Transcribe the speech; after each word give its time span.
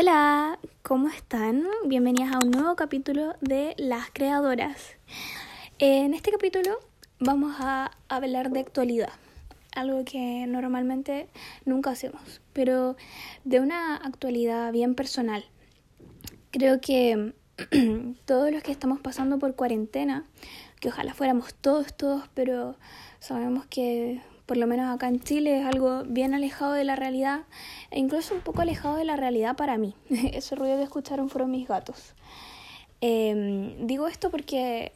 Hola, 0.00 0.60
¿cómo 0.84 1.08
están? 1.08 1.66
Bienvenidas 1.86 2.32
a 2.32 2.38
un 2.38 2.52
nuevo 2.52 2.76
capítulo 2.76 3.34
de 3.40 3.74
Las 3.78 4.10
Creadoras. 4.12 4.92
En 5.80 6.14
este 6.14 6.30
capítulo 6.30 6.78
vamos 7.18 7.56
a 7.58 7.90
hablar 8.06 8.52
de 8.52 8.60
actualidad, 8.60 9.10
algo 9.74 10.04
que 10.04 10.46
normalmente 10.46 11.26
nunca 11.64 11.90
hacemos, 11.90 12.40
pero 12.52 12.94
de 13.42 13.58
una 13.58 13.96
actualidad 13.96 14.70
bien 14.70 14.94
personal. 14.94 15.44
Creo 16.52 16.80
que 16.80 17.34
todos 18.24 18.52
los 18.52 18.62
que 18.62 18.70
estamos 18.70 19.00
pasando 19.00 19.40
por 19.40 19.56
cuarentena, 19.56 20.26
que 20.78 20.90
ojalá 20.90 21.12
fuéramos 21.12 21.54
todos, 21.54 21.92
todos, 21.92 22.22
pero 22.34 22.76
sabemos 23.18 23.66
que 23.66 24.22
por 24.48 24.56
lo 24.56 24.66
menos 24.66 24.92
acá 24.92 25.08
en 25.08 25.20
Chile, 25.20 25.60
es 25.60 25.66
algo 25.66 26.04
bien 26.04 26.32
alejado 26.32 26.72
de 26.72 26.82
la 26.82 26.96
realidad 26.96 27.42
e 27.90 27.98
incluso 27.98 28.34
un 28.34 28.40
poco 28.40 28.62
alejado 28.62 28.96
de 28.96 29.04
la 29.04 29.14
realidad 29.14 29.54
para 29.56 29.76
mí. 29.76 29.94
Ese 30.32 30.56
ruido 30.56 30.78
que 30.78 30.84
escucharon 30.84 31.28
fueron 31.28 31.50
mis 31.50 31.68
gatos. 31.68 32.14
Em, 33.02 33.86
digo 33.86 34.08
esto 34.08 34.30
porque 34.30 34.92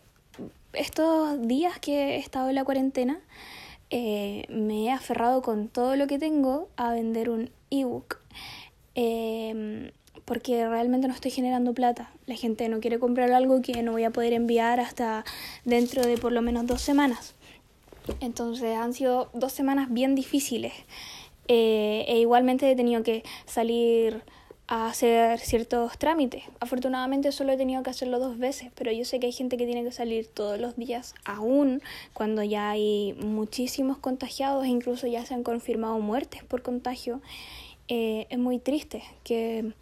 estos 0.73 1.47
días 1.47 1.79
que 1.79 2.15
he 2.15 2.17
estado 2.17 2.49
en 2.49 2.55
la 2.55 2.65
cuarentena, 2.65 3.21
eh, 3.91 4.47
me 4.49 4.87
he 4.87 4.91
aferrado 4.91 5.43
con 5.43 5.69
todo 5.69 5.97
lo 5.97 6.07
que 6.07 6.19
tengo 6.19 6.71
a 6.79 6.95
vender 6.95 7.29
un 7.29 7.51
ebook. 7.69 8.21
Em, 8.95 9.91
porque 10.25 10.67
realmente 10.67 11.09
no 11.09 11.15
estoy 11.15 11.31
generando 11.31 11.75
plata. 11.75 12.11
La 12.25 12.37
gente 12.37 12.71
no 12.71 12.81
quiere 12.81 12.98
comprar 12.98 13.31
algo 13.33 13.61
que 13.61 13.83
no 13.83 13.93
voy 13.93 14.05
a 14.05 14.11
poder 14.11 14.33
enviar 14.33 14.81
hasta 14.81 15.27
dentro 15.67 16.03
de 16.07 16.17
por 16.17 16.33
lo 16.33 16.41
menos 16.41 16.67
dos 16.67 16.81
semanas. 16.81 17.34
Entonces 18.20 18.77
han 18.77 18.92
sido 18.95 19.30
dos 19.33 19.52
semanas 19.52 19.92
bien 19.92 20.15
difíciles. 20.15 20.73
Eh, 21.48 22.05
e 22.09 22.19
igualmente 22.19 22.70
he 22.70 22.77
tenido 22.77 23.02
que 23.02 23.25
salir 23.47 24.23
a 24.69 24.88
hacer 24.88 25.38
ciertos 25.41 25.98
trámites. 25.98 26.45
Afortunadamente 26.61 27.33
solo 27.33 27.52
he 27.52 27.56
tenido 27.56 27.83
que 27.83 27.91
hacerlo 27.91 28.19
dos 28.19 28.39
veces, 28.39 28.70
pero 28.75 28.92
yo 28.92 29.05
sé 29.05 29.20
que 29.20 29.27
hay 29.27 29.33
gente 29.33 29.56
que 29.56 29.67
tiene 29.67 29.84
que 29.84 29.92
salir 29.92 30.27
todos 30.27 30.59
los 30.59 30.77
días 30.77 31.14
aún 31.25 31.83
cuando 32.14 32.42
ya 32.42 32.70
hay 32.70 33.14
muchísimos 33.19 33.98
contagiados 33.98 34.66
incluso 34.66 35.06
ya 35.06 35.27
se 35.27 35.34
han 35.34 35.42
confirmado 35.42 35.98
muertes 35.98 36.44
por 36.44 36.62
contagio. 36.62 37.20
Eh, 37.89 38.27
es 38.31 38.39
muy 38.39 38.59
triste 38.59 39.03
que, 39.25 39.72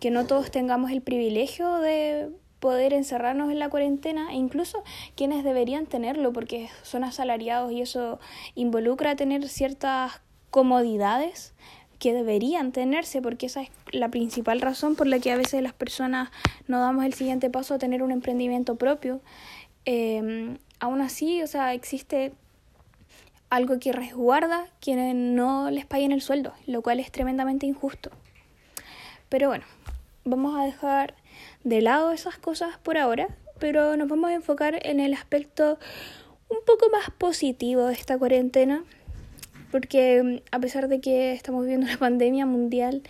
que 0.00 0.10
no 0.10 0.26
todos 0.26 0.50
tengamos 0.50 0.92
el 0.92 1.02
privilegio 1.02 1.78
de 1.78 2.30
poder 2.60 2.92
encerrarnos 2.92 3.50
en 3.50 3.58
la 3.58 3.68
cuarentena 3.68 4.32
e 4.32 4.36
incluso 4.36 4.82
quienes 5.14 5.44
deberían 5.44 5.86
tenerlo 5.86 6.32
porque 6.32 6.68
son 6.82 7.04
asalariados 7.04 7.72
y 7.72 7.82
eso 7.82 8.18
involucra 8.54 9.16
tener 9.16 9.48
ciertas 9.48 10.20
comodidades 10.50 11.54
que 11.98 12.12
deberían 12.12 12.72
tenerse 12.72 13.20
porque 13.20 13.46
esa 13.46 13.62
es 13.62 13.70
la 13.90 14.08
principal 14.08 14.60
razón 14.60 14.94
por 14.94 15.06
la 15.06 15.18
que 15.18 15.32
a 15.32 15.36
veces 15.36 15.62
las 15.62 15.72
personas 15.72 16.30
no 16.66 16.80
damos 16.80 17.04
el 17.04 17.14
siguiente 17.14 17.50
paso 17.50 17.74
a 17.74 17.78
tener 17.78 18.02
un 18.02 18.12
emprendimiento 18.12 18.76
propio. 18.76 19.20
Em, 19.84 20.58
aún 20.78 21.00
así, 21.00 21.42
o 21.42 21.46
sea, 21.46 21.74
existe 21.74 22.32
algo 23.50 23.78
que 23.80 23.92
resguarda 23.92 24.66
quienes 24.80 25.14
no 25.14 25.70
les 25.70 25.86
paguen 25.86 26.12
el 26.12 26.20
sueldo, 26.20 26.52
lo 26.66 26.82
cual 26.82 27.00
es 27.00 27.10
tremendamente 27.10 27.66
injusto. 27.66 28.10
Pero 29.28 29.48
bueno, 29.48 29.64
vamos 30.24 30.58
a 30.58 30.64
dejar 30.64 31.14
de 31.64 31.82
lado 31.82 32.12
esas 32.12 32.38
cosas 32.38 32.78
por 32.78 32.98
ahora, 32.98 33.28
pero 33.58 33.96
nos 33.96 34.08
vamos 34.08 34.30
a 34.30 34.34
enfocar 34.34 34.78
en 34.86 35.00
el 35.00 35.14
aspecto 35.14 35.78
un 36.48 36.58
poco 36.64 36.90
más 36.90 37.10
positivo 37.10 37.86
de 37.86 37.94
esta 37.94 38.18
cuarentena, 38.18 38.84
porque 39.70 40.22
mm, 40.22 40.36
a 40.50 40.60
pesar 40.60 40.88
de 40.88 41.00
que 41.00 41.32
estamos 41.32 41.62
viviendo 41.62 41.86
una 41.86 41.98
pandemia 41.98 42.46
mundial, 42.46 43.02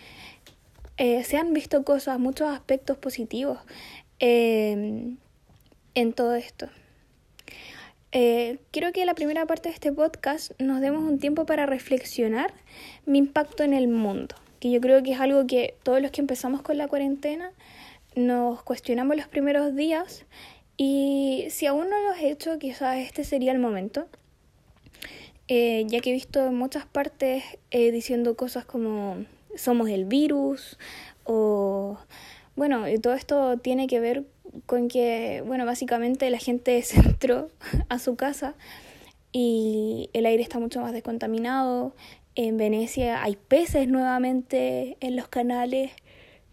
eh, 0.97 1.23
se 1.23 1.37
han 1.37 1.55
visto 1.55 1.84
cosas, 1.84 2.19
muchos 2.19 2.49
aspectos 2.49 2.99
positivos 2.99 3.59
em, 4.19 5.17
en 5.95 6.12
todo 6.12 6.34
esto. 6.34 6.69
Eh, 8.11 8.59
quiero 8.71 8.91
que 8.93 9.05
la 9.05 9.15
primera 9.15 9.47
parte 9.47 9.69
de 9.69 9.75
este 9.75 9.93
podcast 9.93 10.53
nos 10.59 10.81
demos 10.81 11.03
un 11.03 11.19
tiempo 11.19 11.44
para 11.44 11.67
reflexionar 11.67 12.53
mi 13.05 13.19
impacto 13.19 13.62
en 13.62 13.75
el 13.75 13.87
mundo, 13.87 14.34
que 14.61 14.71
yo 14.71 14.81
creo 14.81 15.03
que 15.03 15.12
es 15.12 15.21
algo 15.21 15.47
que 15.47 15.75
todos 15.83 16.00
los 16.00 16.11
que 16.11 16.22
empezamos 16.22 16.62
con 16.62 16.78
la 16.78 16.88
cuarentena 16.88 17.53
nos 18.14 18.62
cuestionamos 18.62 19.16
los 19.16 19.28
primeros 19.28 19.74
días 19.74 20.26
y 20.76 21.46
si 21.50 21.66
aún 21.66 21.91
no 21.91 22.00
lo 22.00 22.10
has 22.10 22.22
hecho, 22.22 22.58
quizás 22.58 22.98
este 22.98 23.24
sería 23.24 23.52
el 23.52 23.58
momento. 23.58 24.06
Eh, 25.48 25.84
ya 25.88 26.00
que 26.00 26.10
he 26.10 26.12
visto 26.12 26.46
en 26.46 26.54
muchas 26.54 26.84
partes 26.84 27.42
eh, 27.70 27.91
diciendo 27.91 28.36
cosas 28.36 28.66
como 28.66 29.24
somos 29.56 29.88
el 29.88 30.04
virus 30.04 30.78
o 31.24 31.96
bueno, 32.54 32.84
todo 33.00 33.14
esto 33.14 33.56
tiene 33.56 33.86
que 33.86 33.98
ver 33.98 34.25
con 34.66 34.88
que, 34.88 35.42
bueno, 35.46 35.64
básicamente 35.64 36.28
la 36.30 36.38
gente 36.38 36.82
se 36.82 37.00
entró 37.08 37.50
a 37.88 37.98
su 37.98 38.16
casa 38.16 38.54
y 39.32 40.10
el 40.12 40.26
aire 40.26 40.42
está 40.42 40.58
mucho 40.58 40.80
más 40.80 40.92
descontaminado. 40.92 41.94
En 42.34 42.56
Venecia 42.56 43.22
hay 43.22 43.36
peces 43.36 43.88
nuevamente 43.88 44.96
en 45.00 45.16
los 45.16 45.28
canales 45.28 45.92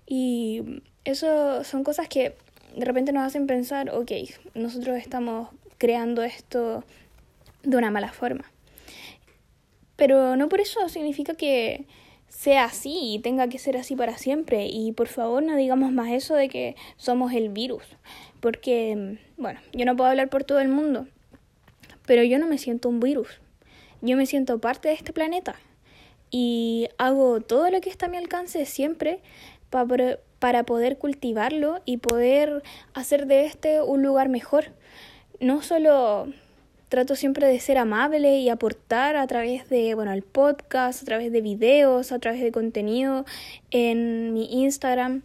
y 0.06 0.82
eso 1.06 1.64
son 1.64 1.84
cosas 1.84 2.08
que 2.08 2.36
de 2.76 2.86
repente 2.86 3.12
nos 3.14 3.24
hacen 3.24 3.48
pensar, 3.48 3.90
ok, 3.90 4.12
nosotros 4.54 4.98
estamos 4.98 5.50
creando 5.78 6.24
esto 6.24 6.84
de 7.64 7.78
una 7.78 7.92
mala 7.92 8.12
forma. 8.12 8.52
Pero 9.96 10.36
no 10.36 10.50
por 10.50 10.60
eso 10.60 10.90
significa 10.90 11.36
que 11.36 11.86
sea 12.28 12.66
así 12.66 13.14
y 13.14 13.20
tenga 13.20 13.48
que 13.48 13.60
ser 13.60 13.78
así 13.78 13.96
para 13.96 14.18
siempre. 14.18 14.68
Y 14.68 14.92
por 14.92 15.08
favor 15.08 15.42
no 15.42 15.56
digamos 15.56 15.92
más 15.92 16.12
eso 16.12 16.36
de 16.36 16.50
que 16.50 16.76
somos 16.98 17.34
el 17.34 17.50
virus. 17.50 17.84
Porque, 18.42 19.18
bueno, 19.38 19.60
yo 19.74 19.86
no 19.86 19.96
puedo 19.96 20.10
hablar 20.10 20.30
por 20.30 20.44
todo 20.44 20.60
el 20.60 20.68
mundo, 20.68 21.08
pero 22.06 22.24
yo 22.24 22.38
no 22.40 22.48
me 22.48 22.58
siento 22.58 22.90
un 22.90 23.00
virus. 23.00 23.40
Yo 24.02 24.18
me 24.18 24.26
siento 24.26 24.60
parte 24.60 24.90
de 24.90 24.96
este 24.96 25.14
planeta. 25.14 25.56
Y 26.30 26.90
hago 26.98 27.40
todo 27.40 27.70
lo 27.70 27.80
que 27.80 27.90
está 27.90 28.08
a 28.08 28.10
mi 28.10 28.18
alcance 28.18 28.66
siempre 28.66 29.22
para 29.70 30.20
para 30.46 30.62
poder 30.62 31.00
cultivarlo 31.00 31.82
y 31.86 31.98
poder 31.98 32.62
hacer 32.94 33.26
de 33.26 33.48
este 33.48 33.82
un 33.82 34.04
lugar 34.04 34.30
mejor. 34.30 34.66
No 35.40 35.64
solo 35.64 36.28
trato 36.88 37.16
siempre 37.16 37.48
de 37.48 37.60
ser 37.60 37.80
amable 37.80 38.38
y 38.38 38.50
aportar 38.50 39.16
a 39.16 39.26
través 39.26 39.68
de, 39.70 39.96
bueno, 39.96 40.14
el 40.14 40.22
podcast, 40.22 41.02
a 41.02 41.06
través 41.06 41.32
de 41.32 41.42
videos, 41.42 42.12
a 42.12 42.20
través 42.20 42.42
de 42.44 42.52
contenido 42.52 43.26
en 43.72 44.36
mi 44.36 44.62
Instagram, 44.62 45.24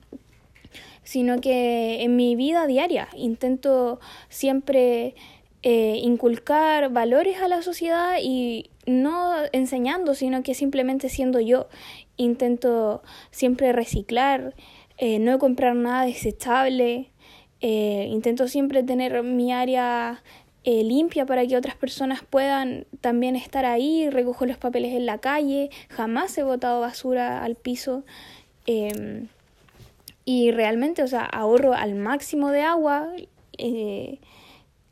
sino 1.04 1.38
que 1.42 2.03
en 2.03 2.16
mi 2.16 2.34
vida 2.34 2.66
diaria 2.66 3.06
intento 3.14 4.00
siempre 4.30 5.14
eh, 5.62 6.00
inculcar 6.03 6.91
valores 6.91 7.42
a 7.42 7.48
la 7.48 7.60
sociedad 7.60 8.16
y 8.22 8.70
no 8.86 9.34
enseñando, 9.53 10.14
sino 10.14 10.42
que 10.42 10.54
simplemente 10.54 11.10
siendo 11.10 11.41
yo. 11.41 11.69
Intento 12.16 13.03
siempre 13.30 13.72
reciclar, 13.72 14.54
eh, 15.03 15.19
no 15.19 15.38
comprar 15.38 15.75
nada 15.75 16.05
desechable, 16.05 17.11
eh, 17.62 18.06
intento 18.11 18.49
siempre 18.49 18.83
tener 18.83 19.22
mi 19.22 19.50
área 19.50 20.22
eh, 20.65 20.84
limpia 20.84 21.25
para 21.25 21.47
que 21.47 21.56
otras 21.56 21.75
personas 21.75 22.21
puedan 22.22 22.84
también 23.00 23.34
estar 23.34 23.65
ahí, 23.65 24.10
recojo 24.10 24.44
los 24.44 24.59
papeles 24.59 24.93
en 24.93 25.06
la 25.06 25.16
calle, 25.16 25.71
jamás 25.89 26.37
he 26.37 26.43
botado 26.43 26.83
basura 26.83 27.43
al 27.43 27.55
piso 27.55 28.05
em, 28.66 29.28
y 30.27 30.50
realmente, 30.50 31.03
o 31.03 31.09
sea, 31.09 31.25
ahorro 31.25 31.72
al 31.72 31.94
máximo 31.94 32.50
de 32.50 32.60
agua, 32.60 33.09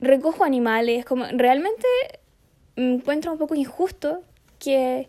recojo 0.01 0.43
animales, 0.43 1.05
como 1.05 1.27
realmente 1.33 1.87
me 2.77 2.95
encuentro 2.95 3.31
un 3.33 3.39
poco 3.39 3.55
injusto 3.55 4.23
que, 4.59 5.07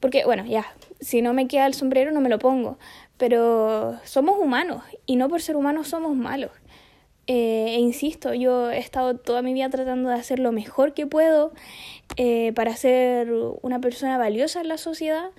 porque 0.00 0.26
bueno, 0.26 0.44
ya, 0.44 0.66
si 1.00 1.22
no 1.22 1.32
me 1.32 1.48
queda 1.48 1.66
el 1.66 1.72
sombrero 1.72 2.12
no 2.12 2.20
me 2.20 2.28
lo 2.28 2.38
pongo, 2.38 2.76
pero 3.26 3.98
somos 4.04 4.36
humanos 4.38 4.82
y 5.06 5.16
no 5.16 5.30
por 5.30 5.40
ser 5.40 5.56
humanos 5.56 5.88
somos 5.88 6.14
malos. 6.14 6.50
Eh, 7.26 7.68
e 7.68 7.78
insisto, 7.78 8.34
yo 8.34 8.70
he 8.70 8.76
estado 8.76 9.16
toda 9.16 9.40
mi 9.40 9.54
vida 9.54 9.70
tratando 9.70 10.10
de 10.10 10.16
hacer 10.16 10.38
lo 10.38 10.52
mejor 10.52 10.92
que 10.92 11.06
puedo 11.06 11.50
eh, 12.18 12.52
para 12.54 12.76
ser 12.76 13.32
una 13.62 13.80
persona 13.80 14.18
valiosa 14.18 14.60
en 14.60 14.68
la 14.68 14.76
sociedad 14.76 15.30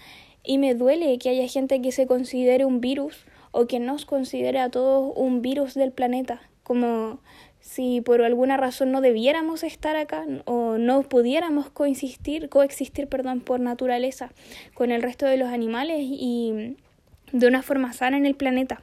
y 0.44 0.58
me 0.58 0.74
duele 0.74 1.20
que 1.20 1.30
haya 1.30 1.48
gente 1.48 1.80
que 1.80 1.92
se 1.92 2.08
considere 2.08 2.66
un 2.66 2.82
virus 2.82 3.28
o 3.52 3.68
que 3.68 3.78
nos 3.78 4.08
considere 4.08 4.58
a 4.58 4.72
todos 4.72 5.14
un 5.16 5.44
virus 5.44 5.76
del 5.76 5.92
planeta, 5.92 6.42
como 6.64 7.20
si 7.60 8.02
por 8.02 8.24
alguna 8.24 8.58
razón 8.58 8.92
no 8.92 9.00
debiéramos 9.00 9.62
estar 9.62 9.96
acá 9.96 10.26
o 10.46 10.80
no 10.80 11.04
pudiéramos 11.04 11.70
coexistir, 11.70 12.50
coexistir 12.50 13.08
perdón, 13.08 13.42
por 13.42 13.60
naturaleza 13.60 14.32
con 14.74 14.90
el 14.90 15.04
resto 15.04 15.28
de 15.28 15.38
los 15.38 15.50
animales 15.50 16.00
y 16.02 16.78
de 17.36 17.48
una 17.48 17.62
forma 17.62 17.92
sana 17.92 18.18
en 18.18 18.26
el 18.26 18.36
planeta. 18.36 18.82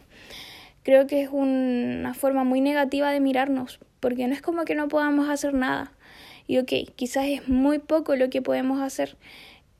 Creo 0.82 1.06
que 1.06 1.22
es 1.22 1.30
una 1.32 2.12
forma 2.12 2.44
muy 2.44 2.60
negativa 2.60 3.10
de 3.10 3.18
mirarnos, 3.18 3.80
porque 3.98 4.26
no 4.26 4.34
es 4.34 4.42
como 4.42 4.64
que 4.64 4.74
no 4.74 4.88
podamos 4.88 5.30
hacer 5.30 5.54
nada. 5.54 5.92
Y 6.46 6.58
ok, 6.58 6.72
quizás 6.94 7.26
es 7.28 7.48
muy 7.48 7.78
poco 7.78 8.14
lo 8.14 8.28
que 8.28 8.42
podemos 8.42 8.80
hacer 8.82 9.16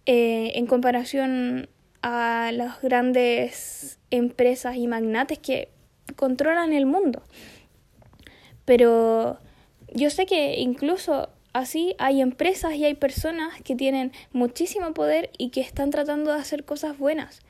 eh, 0.07 0.53
en 0.55 0.67
comparación 0.67 1.69
a 2.01 2.51
los 2.53 2.81
grandes 2.81 3.99
empresas 4.11 4.77
y 4.77 4.87
magnates 4.87 5.39
que 5.39 5.69
controlan 6.17 6.73
el 6.73 6.87
mundo. 6.87 7.23
Pero 8.65 9.39
yo 9.93 10.09
sé 10.09 10.25
que 10.25 10.61
incluso 10.61 11.29
así 11.53 11.95
hay 11.99 12.23
empresas 12.23 12.75
y 12.75 12.87
hay 12.87 12.95
personas 12.95 13.61
que 13.63 13.77
tienen 13.77 14.13
muchísimo 14.33 14.95
poder 14.95 15.31
y 15.37 15.51
que 15.51 15.61
están 15.61 15.91
tratando 15.91 16.33
de 16.33 16.41
hacer 16.41 16.65
cosas 16.65 16.97
buenas. 16.97 17.41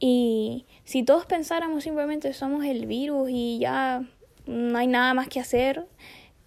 Y 0.00 0.66
si 0.84 1.02
todos 1.02 1.26
pensáramos 1.26 1.84
simplemente 1.84 2.32
somos 2.32 2.64
el 2.64 2.86
virus 2.86 3.30
y 3.30 3.58
ya 3.58 4.02
no 4.46 4.78
hay 4.78 4.86
nada 4.86 5.12
más 5.14 5.28
que 5.28 5.40
hacer, 5.40 5.86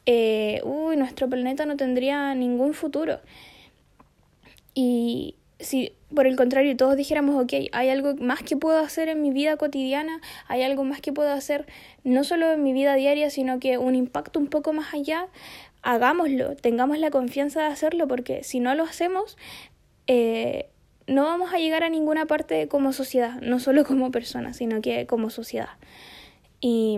eh, 0.06 0.62
uy, 0.64 0.98
nuestro 0.98 1.30
planeta 1.30 1.66
no 1.66 1.78
tendría 1.78 2.34
ningún 2.34 2.74
futuro. 2.74 3.20
Y 4.74 5.36
si 5.60 5.94
por 6.14 6.28
el 6.28 6.36
contrario 6.36 6.76
todos 6.76 6.96
dijéramos, 6.96 7.42
ok, 7.42 7.54
hay 7.72 7.90
algo 7.90 8.16
más 8.16 8.42
que 8.42 8.58
puedo 8.58 8.80
hacer 8.80 9.10
en 9.10 9.22
mi 9.22 9.32
vida 9.32 9.58
cotidiana, 9.58 10.20
hay 10.48 10.64
algo 10.64 10.84
más 10.84 11.02
que 11.02 11.14
puedo 11.14 11.32
hacer 11.32 11.66
no 12.04 12.24
solo 12.24 12.52
en 12.52 12.64
mi 12.64 12.74
vida 12.74 12.96
diaria, 12.96 13.30
sino 13.30 13.60
que 13.60 13.78
un 13.78 13.96
impacto 13.96 14.40
un 14.40 14.48
poco 14.48 14.74
más 14.74 14.94
allá, 14.94 15.28
hagámoslo, 15.82 16.56
tengamos 16.56 16.98
la 17.00 17.12
confianza 17.12 17.62
de 17.62 17.68
hacerlo, 17.68 18.08
porque 18.08 18.44
si 18.44 18.60
no 18.60 18.76
lo 18.76 18.84
hacemos, 18.84 19.38
eh, 20.08 20.70
no 21.12 21.24
vamos 21.24 21.54
a 21.54 21.58
llegar 21.58 21.84
a 21.84 21.90
ninguna 21.90 22.26
parte 22.26 22.68
como 22.68 22.94
sociedad, 22.94 23.40
no 23.42 23.60
solo 23.60 23.84
como 23.86 24.12
personas, 24.12 24.58
sino 24.58 24.82
que 24.82 25.06
como 25.06 25.30
sociedad. 25.30 25.70
Y 26.60 26.98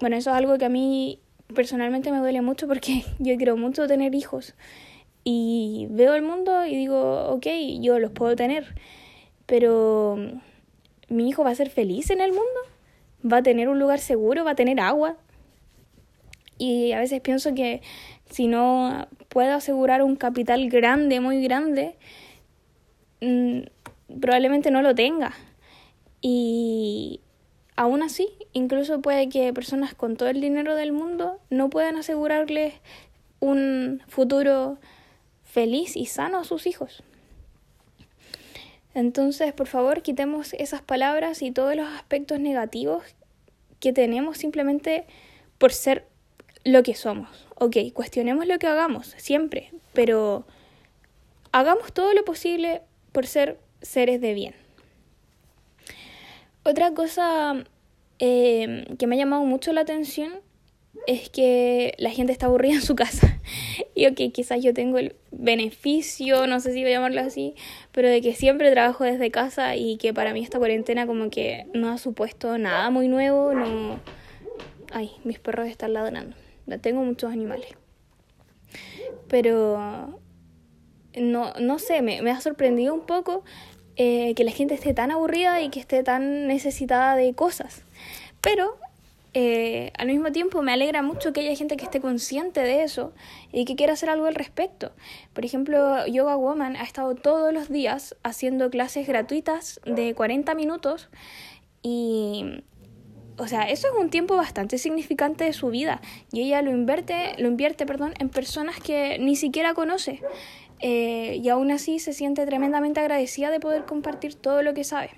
bueno, 0.00 0.16
eso 0.16 0.30
es 0.30 0.36
algo 0.36 0.58
que 0.58 0.64
a 0.64 0.68
mí 0.68 1.20
personalmente 1.54 2.10
me 2.10 2.18
duele 2.18 2.40
mucho 2.40 2.66
porque 2.66 3.04
yo 3.18 3.36
quiero 3.36 3.56
mucho 3.56 3.86
tener 3.86 4.14
hijos 4.14 4.54
y 5.24 5.86
veo 5.90 6.14
el 6.14 6.22
mundo 6.22 6.66
y 6.66 6.76
digo, 6.76 7.28
ok, 7.30 7.46
yo 7.80 7.98
los 7.98 8.10
puedo 8.10 8.36
tener, 8.36 8.74
pero 9.46 10.18
mi 11.08 11.28
hijo 11.28 11.42
va 11.42 11.50
a 11.50 11.54
ser 11.54 11.70
feliz 11.70 12.10
en 12.10 12.20
el 12.20 12.30
mundo, 12.30 12.60
va 13.24 13.38
a 13.38 13.42
tener 13.42 13.68
un 13.68 13.78
lugar 13.78 14.00
seguro, 14.00 14.44
va 14.44 14.50
a 14.50 14.54
tener 14.54 14.80
agua. 14.80 15.16
Y 16.58 16.92
a 16.92 17.00
veces 17.00 17.20
pienso 17.20 17.54
que 17.54 17.82
si 18.30 18.46
no 18.46 19.08
puedo 19.28 19.54
asegurar 19.54 20.02
un 20.02 20.14
capital 20.14 20.68
grande, 20.68 21.20
muy 21.20 21.42
grande, 21.42 21.96
mm, 23.20 23.60
probablemente 24.20 24.70
no 24.70 24.82
lo 24.82 24.94
tenga. 24.94 25.32
Y 26.20 27.20
aún 27.76 28.02
así, 28.02 28.28
incluso 28.52 29.00
puede 29.00 29.28
que 29.28 29.52
personas 29.52 29.94
con 29.94 30.16
todo 30.16 30.28
el 30.28 30.40
dinero 30.40 30.74
del 30.74 30.92
mundo 30.92 31.38
no 31.50 31.70
puedan 31.70 31.96
asegurarles 31.96 32.74
un 33.40 34.02
futuro 34.08 34.78
feliz 35.42 35.96
y 35.96 36.06
sano 36.06 36.38
a 36.38 36.44
sus 36.44 36.66
hijos. 36.66 37.02
Entonces, 38.94 39.52
por 39.52 39.66
favor, 39.66 40.02
quitemos 40.02 40.54
esas 40.54 40.80
palabras 40.80 41.42
y 41.42 41.50
todos 41.50 41.74
los 41.74 41.88
aspectos 41.88 42.38
negativos 42.38 43.02
que 43.80 43.92
tenemos 43.92 44.38
simplemente 44.38 45.04
por 45.58 45.72
ser 45.72 46.06
lo 46.64 46.82
que 46.82 46.94
somos. 46.94 47.46
Ok, 47.56 47.76
cuestionemos 47.92 48.46
lo 48.46 48.58
que 48.58 48.66
hagamos, 48.66 49.14
siempre, 49.18 49.70
pero 49.92 50.46
hagamos 51.52 51.92
todo 51.92 52.14
lo 52.14 52.24
posible 52.24 52.82
por 53.14 53.26
ser 53.28 53.58
seres 53.80 54.20
de 54.20 54.34
bien. 54.34 54.54
Otra 56.64 56.92
cosa 56.92 57.64
eh, 58.18 58.84
que 58.98 59.06
me 59.06 59.14
ha 59.14 59.18
llamado 59.18 59.44
mucho 59.44 59.72
la 59.72 59.82
atención 59.82 60.32
es 61.06 61.30
que 61.30 61.94
la 61.98 62.10
gente 62.10 62.32
está 62.32 62.46
aburrida 62.46 62.74
en 62.74 62.82
su 62.82 62.94
casa. 62.96 63.40
Y 63.96 64.06
ok, 64.06 64.32
quizás 64.32 64.60
yo 64.60 64.74
tengo 64.74 64.98
el 64.98 65.14
beneficio, 65.30 66.48
no 66.48 66.58
sé 66.58 66.72
si 66.72 66.82
voy 66.82 66.90
a 66.90 66.96
llamarlo 66.96 67.20
así, 67.20 67.54
pero 67.92 68.08
de 68.08 68.20
que 68.20 68.34
siempre 68.34 68.72
trabajo 68.72 69.04
desde 69.04 69.30
casa 69.30 69.76
y 69.76 69.98
que 69.98 70.12
para 70.12 70.32
mí 70.32 70.42
esta 70.42 70.58
cuarentena 70.58 71.06
como 71.06 71.30
que 71.30 71.66
no 71.74 71.90
ha 71.90 71.98
supuesto 71.98 72.58
nada 72.58 72.90
muy 72.90 73.06
nuevo, 73.06 73.54
no... 73.54 74.00
Ay, 74.90 75.12
mis 75.22 75.38
perros 75.38 75.68
están 75.68 75.92
ladrando. 75.92 76.34
Tengo 76.80 77.04
muchos 77.04 77.32
animales. 77.32 77.68
Pero 79.28 80.18
no, 81.16 81.52
no 81.60 81.78
sé, 81.78 82.02
me, 82.02 82.22
me 82.22 82.30
ha 82.30 82.40
sorprendido 82.40 82.94
un 82.94 83.06
poco 83.06 83.44
eh, 83.96 84.34
que 84.34 84.42
la 84.42 84.50
gente 84.50 84.74
esté 84.74 84.92
tan 84.92 85.10
aburrida 85.12 85.60
y 85.60 85.70
que 85.70 85.78
esté 85.78 86.02
tan 86.02 86.48
necesitada 86.48 87.14
de 87.14 87.32
cosas. 87.34 87.84
Pero 88.40 88.76
eh, 89.34 89.92
al 89.98 90.08
mismo 90.08 90.32
tiempo 90.32 90.62
me 90.62 90.72
alegra 90.72 91.02
mucho 91.02 91.32
que 91.32 91.40
haya 91.40 91.56
gente 91.56 91.76
que 91.76 91.84
esté 91.84 92.00
consciente 92.00 92.60
de 92.60 92.84
eso 92.84 93.12
y 93.52 93.64
que 93.64 93.76
quiera 93.76 93.92
hacer 93.92 94.10
algo 94.10 94.26
al 94.26 94.34
respecto. 94.34 94.92
Por 95.32 95.44
ejemplo, 95.44 96.06
Yoga 96.06 96.36
Woman 96.36 96.76
ha 96.76 96.82
estado 96.82 97.14
todos 97.14 97.52
los 97.52 97.68
días 97.68 98.16
haciendo 98.22 98.68
clases 98.70 99.06
gratuitas 99.06 99.80
de 99.84 100.14
40 100.14 100.54
minutos 100.54 101.08
y 101.82 102.64
o 103.36 103.48
sea, 103.48 103.68
eso 103.68 103.88
es 103.88 103.94
un 104.00 104.10
tiempo 104.10 104.36
bastante 104.36 104.78
significante 104.78 105.44
de 105.44 105.52
su 105.52 105.68
vida 105.68 106.00
y 106.30 106.42
ella 106.42 106.62
lo 106.62 106.70
invierte, 106.70 107.34
lo 107.38 107.48
invierte, 107.48 107.86
perdón, 107.86 108.14
en 108.18 108.28
personas 108.28 108.78
que 108.78 109.18
ni 109.18 109.34
siquiera 109.34 109.74
conoce. 109.74 110.20
Eh, 110.86 111.40
y 111.42 111.48
aún 111.48 111.70
así 111.70 111.98
se 111.98 112.12
siente 112.12 112.44
tremendamente 112.44 113.00
agradecida 113.00 113.50
de 113.50 113.58
poder 113.58 113.86
compartir 113.86 114.34
todo 114.34 114.62
lo 114.62 114.74
que 114.74 114.84
sabe. 114.84 115.12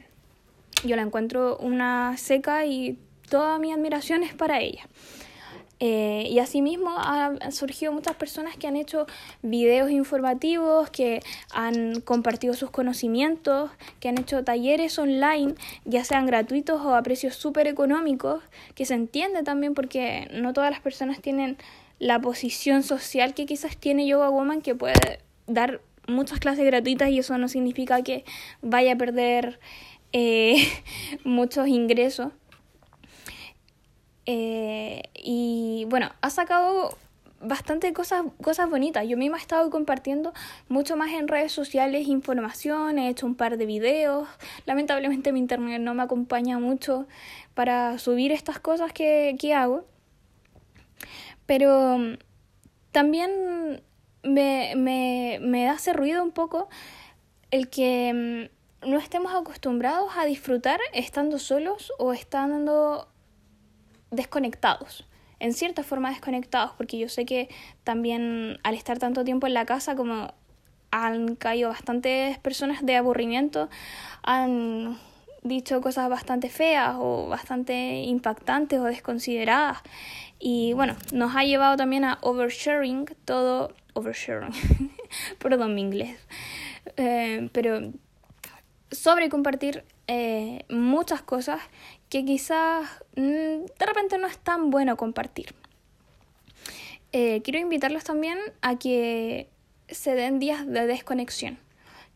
Yo 0.85 0.95
la 0.95 1.03
encuentro 1.03 1.59
una 1.59 2.17
seca 2.19 2.65
y 2.67 3.01
toda 3.29 3.59
mi 3.59 3.73
admiración 3.73 4.23
es 4.23 4.33
para 4.33 4.61
ella. 4.61 4.87
Eh, 5.81 6.29
y 6.31 6.39
asimismo 6.39 6.97
han 6.97 7.51
surgido 7.51 7.93
muchas 7.93 8.15
personas 8.15 8.57
que 8.57 8.69
han 8.69 8.77
hecho 8.77 9.07
videos 9.43 9.91
informativos, 9.91 10.89
que 10.91 11.21
han 11.51 12.01
compartido 12.01 12.55
sus 12.55 12.71
conocimientos, 12.71 13.73
que 13.99 14.09
han 14.09 14.19
hecho 14.19 14.45
talleres 14.45 14.97
online, 15.01 15.57
ya 15.85 16.05
sean 16.05 16.27
gratuitos 16.27 16.81
o 16.81 16.95
a 16.95 17.03
precios 17.03 17.35
súper 17.35 17.67
económicos, 17.67 18.41
que 18.77 18.85
se 18.85 18.95
entiende 18.95 19.43
también 19.43 19.75
porque 19.75 20.31
no 20.33 20.53
todas 20.53 20.71
las 20.71 20.81
personas 20.81 21.21
tienen 21.21 21.57
la 21.99 22.21
posición 22.21 22.85
social 22.85 23.35
que 23.35 23.47
quizás 23.47 23.77
tiene 23.77 24.07
Yoga 24.07 24.29
Woman, 24.29 24.63
que 24.63 24.77
puede 24.77 25.26
dar 25.47 25.81
muchas 26.07 26.39
clases 26.39 26.65
gratuitas 26.65 27.11
y 27.11 27.19
eso 27.19 27.37
no 27.39 27.49
significa 27.49 28.03
que 28.03 28.25
vaya 28.63 28.93
a 28.93 28.97
perder 28.97 29.59
eh, 30.13 30.57
muchos 31.25 31.69
ingresos. 31.69 32.33
Eh, 34.27 35.03
y 35.15 35.87
bueno, 35.89 36.11
ha 36.21 36.31
sacado 36.31 36.97
bastante 37.41 37.93
cosas, 37.93 38.25
cosas 38.43 38.69
bonitas. 38.69 39.07
Yo 39.07 39.17
misma 39.17 39.37
he 39.37 39.41
estado 39.41 39.71
compartiendo 39.71 40.33
mucho 40.69 40.97
más 40.97 41.13
en 41.13 41.29
redes 41.29 41.53
sociales 41.53 42.09
información, 42.09 42.99
he 42.99 43.09
hecho 43.09 43.27
un 43.27 43.35
par 43.35 43.57
de 43.57 43.67
videos. 43.67 44.29
Lamentablemente 44.65 45.33
mi 45.33 45.41
internet 45.41 45.81
no 45.81 45.95
me 45.95 46.03
acompaña 46.03 46.59
mucho 46.59 47.07
para 47.55 47.99
subir 47.99 48.33
estas 48.33 48.59
cosas 48.59 48.93
que, 48.93 49.37
que 49.39 49.55
hago. 49.55 49.85
Pero 51.47 51.99
mm, 51.99 52.15
también 52.91 53.83
me, 54.27 54.75
me, 54.77 55.39
me 55.41 55.69
hace 55.69 55.93
ruido 55.93 56.23
un 56.23 56.33
poco 56.33 56.69
el 57.51 57.69
que 57.69 58.51
mm, 58.83 58.89
no 58.91 58.99
estemos 58.99 59.35
acostumbrados 59.35 60.13
a 60.17 60.25
disfrutar 60.25 60.81
estando 60.93 61.39
solos 61.39 61.93
o 61.99 62.13
estando 62.13 63.09
desconectados, 64.11 65.07
en 65.41 65.53
cierta 65.53 65.83
forma 65.83 66.11
desconectados, 66.11 66.73
porque 66.77 66.99
yo 66.99 67.09
sé 67.09 67.25
que 67.25 67.49
también 67.85 68.59
al 68.63 68.75
estar 68.75 68.99
tanto 68.99 69.25
tiempo 69.25 69.47
en 69.47 69.55
la 69.55 69.67
casa, 69.67 69.97
como 69.97 70.33
han 70.91 71.37
caído 71.37 71.69
bastantes 71.69 72.39
personas 72.39 72.85
de 72.85 72.97
aburrimiento, 72.97 73.69
han 74.23 74.99
dicho 75.43 75.81
cosas 75.81 76.09
bastante 76.09 76.49
feas 76.49 76.97
o 76.99 77.29
bastante 77.29 78.03
impactantes 78.03 78.81
o 78.81 78.85
desconsideradas. 78.85 79.79
Y 80.39 80.73
bueno, 80.75 80.97
nos 81.13 81.35
ha 81.35 81.45
llevado 81.45 81.77
también 81.77 82.05
a 82.05 82.19
oversharing 82.23 83.07
todo, 83.25 83.73
oversharing, 83.97 84.53
perdón 85.39 85.75
mi 85.75 85.81
inglés, 85.81 86.19
eh, 86.97 87.49
pero 87.53 87.93
sobre 88.91 89.29
compartir 89.29 89.85
eh, 90.07 90.65
muchas 90.69 91.23
cosas 91.23 91.61
que 92.09 92.25
quizás 92.25 92.89
mm, 93.17 93.67
de 93.79 93.87
repente 93.87 94.19
no 94.19 94.27
es 94.27 94.39
tan 94.39 94.71
bueno 94.71 94.97
compartir. 94.97 95.55
Eh, 97.13 97.41
quiero 97.43 97.59
invitarlos 97.59 98.05
también 98.05 98.39
a 98.63 98.79
que 98.79 99.49
se 99.89 100.15
den 100.15 100.39
días 100.39 100.67
de 100.67 100.87
desconexión, 100.87 101.59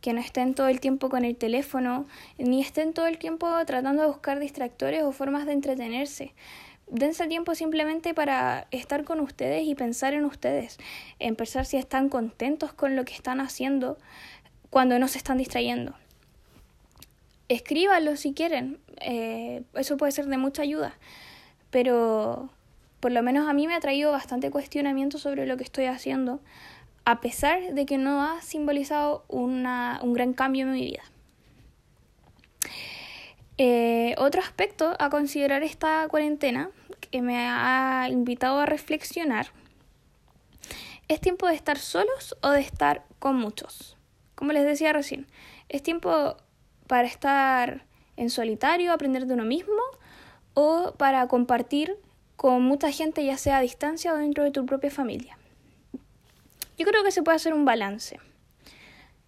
que 0.00 0.12
no 0.12 0.20
estén 0.20 0.54
todo 0.54 0.68
el 0.68 0.80
tiempo 0.80 1.08
con 1.08 1.24
el 1.24 1.36
teléfono, 1.36 2.06
ni 2.38 2.60
estén 2.60 2.92
todo 2.92 3.06
el 3.06 3.18
tiempo 3.18 3.48
tratando 3.66 4.02
de 4.02 4.08
buscar 4.08 4.38
distractores 4.38 5.02
o 5.02 5.12
formas 5.12 5.46
de 5.46 5.52
entretenerse. 5.52 6.34
Dense 6.90 7.26
tiempo 7.28 7.54
simplemente 7.54 8.14
para 8.14 8.66
estar 8.70 9.04
con 9.04 9.20
ustedes 9.20 9.64
y 9.64 9.74
pensar 9.74 10.12
en 10.14 10.24
ustedes, 10.24 10.78
en 11.18 11.36
pensar 11.36 11.64
si 11.64 11.76
están 11.76 12.08
contentos 12.08 12.72
con 12.72 12.96
lo 12.96 13.04
que 13.04 13.14
están 13.14 13.40
haciendo 13.40 13.96
cuando 14.70 14.98
no 14.98 15.08
se 15.08 15.18
están 15.18 15.38
distrayendo 15.38 15.94
escríbanlo 17.50 18.16
si 18.16 18.32
quieren, 18.32 18.78
eh, 19.00 19.62
eso 19.74 19.96
puede 19.96 20.12
ser 20.12 20.26
de 20.26 20.38
mucha 20.38 20.62
ayuda, 20.62 20.94
pero 21.70 22.48
por 23.00 23.10
lo 23.10 23.22
menos 23.24 23.48
a 23.48 23.52
mí 23.52 23.66
me 23.66 23.74
ha 23.74 23.80
traído 23.80 24.12
bastante 24.12 24.52
cuestionamiento 24.52 25.18
sobre 25.18 25.46
lo 25.46 25.56
que 25.56 25.64
estoy 25.64 25.86
haciendo, 25.86 26.40
a 27.04 27.20
pesar 27.20 27.74
de 27.74 27.86
que 27.86 27.98
no 27.98 28.22
ha 28.22 28.40
simbolizado 28.40 29.24
una, 29.26 29.98
un 30.02 30.12
gran 30.12 30.32
cambio 30.32 30.64
en 30.64 30.72
mi 30.72 30.82
vida. 30.82 31.02
Eh, 33.62 34.14
otro 34.16 34.40
aspecto 34.40 34.96
a 34.98 35.10
considerar 35.10 35.62
esta 35.62 36.08
cuarentena 36.08 36.70
que 37.10 37.20
me 37.20 37.36
ha 37.46 38.08
invitado 38.08 38.58
a 38.58 38.64
reflexionar 38.64 39.48
¿Es 41.10 41.20
tiempo 41.20 41.48
de 41.48 41.56
estar 41.56 41.76
solos 41.76 42.36
o 42.40 42.50
de 42.50 42.60
estar 42.60 43.04
con 43.18 43.34
muchos? 43.34 43.96
Como 44.36 44.52
les 44.52 44.64
decía 44.64 44.92
recién, 44.92 45.26
¿es 45.68 45.82
tiempo 45.82 46.36
para 46.86 47.08
estar 47.08 47.84
en 48.16 48.30
solitario, 48.30 48.92
aprender 48.92 49.26
de 49.26 49.34
uno 49.34 49.44
mismo 49.44 49.82
o 50.54 50.94
para 50.96 51.26
compartir 51.26 51.98
con 52.36 52.62
mucha 52.62 52.92
gente, 52.92 53.24
ya 53.24 53.36
sea 53.38 53.58
a 53.58 53.60
distancia 53.60 54.14
o 54.14 54.18
dentro 54.18 54.44
de 54.44 54.52
tu 54.52 54.64
propia 54.66 54.92
familia? 54.92 55.36
Yo 56.78 56.86
creo 56.86 57.02
que 57.02 57.10
se 57.10 57.24
puede 57.24 57.34
hacer 57.34 57.54
un 57.54 57.64
balance. 57.64 58.20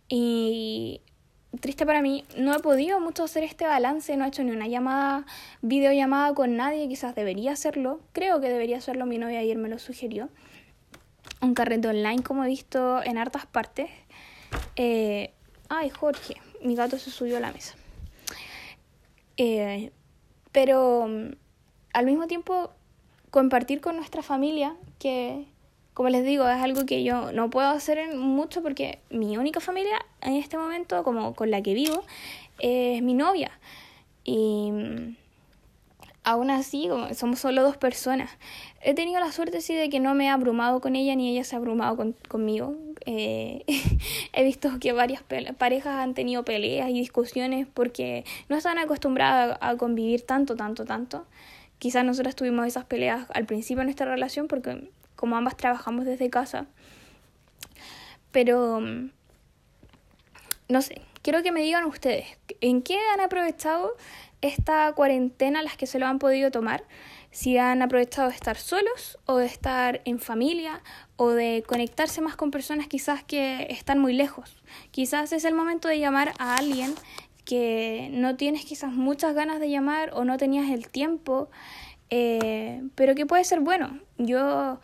Y 0.09 1.01
triste 1.61 1.87
para 1.87 2.03
mí, 2.03 2.25
no 2.37 2.55
he 2.55 2.59
podido 2.61 3.01
mucho 3.01 3.25
hacer 3.25 3.45
este 3.45 3.67
balance, 3.67 4.17
no 4.17 4.25
he 4.25 4.29
hecho 4.29 4.43
ni 4.43 4.51
una 4.51 4.67
llamada, 4.67 5.27
videollamada 5.61 6.35
con 6.35 6.57
nadie, 6.57 6.89
quizás 6.89 7.15
debería 7.15 7.53
hacerlo, 7.53 8.01
creo 8.13 8.41
que 8.41 8.49
debería 8.49 8.79
hacerlo, 8.79 9.07
mi 9.07 9.19
novia 9.19 9.41
ayer 9.41 9.59
me 9.59 9.69
lo 9.69 9.79
sugirió 9.79 10.29
un 11.43 11.55
carrete 11.55 11.89
online 11.89 12.23
como 12.23 12.45
he 12.45 12.49
visto 12.49 13.03
en 13.03 13.19
hartas 13.19 13.47
partes. 13.47 13.91
Eh, 14.77 15.33
ay, 15.69 15.91
Jorge, 15.91 16.37
mi 16.63 16.75
gato 16.75 16.99
se 16.99 17.11
subió 17.11 17.37
a 17.37 17.41
la 17.41 17.53
mesa. 17.53 17.75
Eh, 19.37 19.93
pero 20.53 21.07
mm, 21.09 21.33
al 21.93 22.07
mismo 22.07 22.27
tiempo 22.27 22.71
compartir 23.31 23.81
con 23.81 23.97
nuestra 23.97 24.23
familia, 24.23 24.77
que 24.99 25.47
como 25.95 26.09
les 26.09 26.25
digo, 26.25 26.49
es 26.49 26.63
algo 26.63 26.87
que 26.87 27.05
yo 27.05 27.33
no 27.33 27.51
puedo 27.51 27.69
hacer 27.69 28.15
mucho 28.15 28.63
porque 28.63 28.99
mi 29.11 29.37
única 29.37 29.61
familia 29.61 30.05
en 30.21 30.35
este 30.35 30.57
momento, 30.57 31.03
como 31.03 31.35
con 31.35 31.51
la 31.51 31.63
que 31.63 31.75
vivo, 31.75 32.03
es 32.59 33.03
mi 33.03 33.15
novia. 33.15 33.51
Y 34.25 34.71
mm, 34.73 35.17
aún 36.25 36.51
así, 36.51 36.89
somos 37.15 37.41
solo 37.41 37.63
dos 37.63 37.77
personas, 37.77 38.31
he 38.81 38.95
tenido 38.95 39.21
la 39.21 39.33
suerte 39.33 39.61
sí 39.61 39.75
de 39.75 39.91
que 39.91 40.01
no 40.01 40.15
me 40.15 40.27
he 40.27 40.29
abrumado 40.29 40.81
con 40.81 40.97
ella 40.97 41.15
ni 41.15 41.31
ella 41.31 41.45
se 41.45 41.57
ha 41.57 41.59
abrumado 41.59 42.15
conmigo. 42.29 42.75
Eh, 43.05 43.65
he 44.33 44.45
visto 44.45 44.71
que 44.81 44.93
varias 44.93 45.23
parejas 45.23 45.99
han 45.99 46.15
tenido 46.15 46.45
peleas 46.45 46.89
y 46.89 46.95
discusiones 46.95 47.67
porque 47.73 48.25
no 48.49 48.57
están 48.57 48.79
acostumbradas 48.79 49.59
a 49.61 49.77
convivir 49.77 50.23
tanto, 50.23 50.57
tanto, 50.57 50.85
tanto. 50.85 51.27
Quizás 51.79 52.05
nosotras 52.05 52.37
tuvimos 52.37 52.67
esas 52.67 52.85
peleas 52.85 53.27
al 53.35 53.45
principio 53.45 53.81
de 53.81 53.87
nuestra 53.87 54.07
relación 54.07 54.47
porque 54.47 54.89
como 55.23 55.37
ambas 55.37 55.57
trabajamos 55.57 56.05
desde 56.05 56.31
casa. 56.31 56.67
Pero, 58.33 58.81
no 60.69 60.83
sé, 60.83 61.01
quiero 61.23 61.45
que 61.45 61.53
me 61.53 61.63
digan 61.63 61.85
ustedes, 61.85 62.27
¿en 62.61 62.83
qué 62.83 62.99
han 63.15 63.21
aprovechado 63.21 63.93
esta 64.41 64.93
cuarentena 64.95 65.63
las 65.63 65.77
que 65.77 65.87
se 65.87 66.01
lo 66.01 66.09
han 66.09 66.19
podido 66.19 66.51
tomar? 66.51 66.83
si 67.31 67.57
han 67.57 67.81
aprovechado 67.81 68.29
de 68.29 68.35
estar 68.35 68.59
solos 68.59 69.17
o 69.25 69.39
de 69.39 69.47
estar 69.47 70.03
en 70.05 70.19
familia 70.19 70.83
o 71.17 71.31
de 71.31 71.65
conectarse 71.67 72.21
más 72.21 72.37
con 72.37 72.51
personas 72.51 72.89
quizás 72.89 73.25
que 73.25 73.69
están 73.71 73.99
muy 73.99 74.13
lejos. 74.13 74.61
Quizás 74.91 75.33
es 75.33 75.47
el 75.47 75.55
momento 75.55 75.89
de 75.89 75.99
llamar 75.99 76.35
a 76.39 76.57
alguien 76.57 76.95
que 77.47 78.11
no 78.13 78.37
tienes 78.37 78.67
quizás 78.67 78.93
muchas 78.93 79.35
ganas 79.35 79.61
de 79.61 79.71
llamar 79.71 80.11
o 80.13 80.25
no 80.25 80.37
tenías 80.37 80.69
el 80.69 80.89
tiempo, 80.89 81.49
eh, 82.11 82.83
pero 82.97 83.15
que 83.15 83.25
puede 83.25 83.45
ser 83.45 83.61
bueno. 83.61 83.99
Yo 84.19 84.79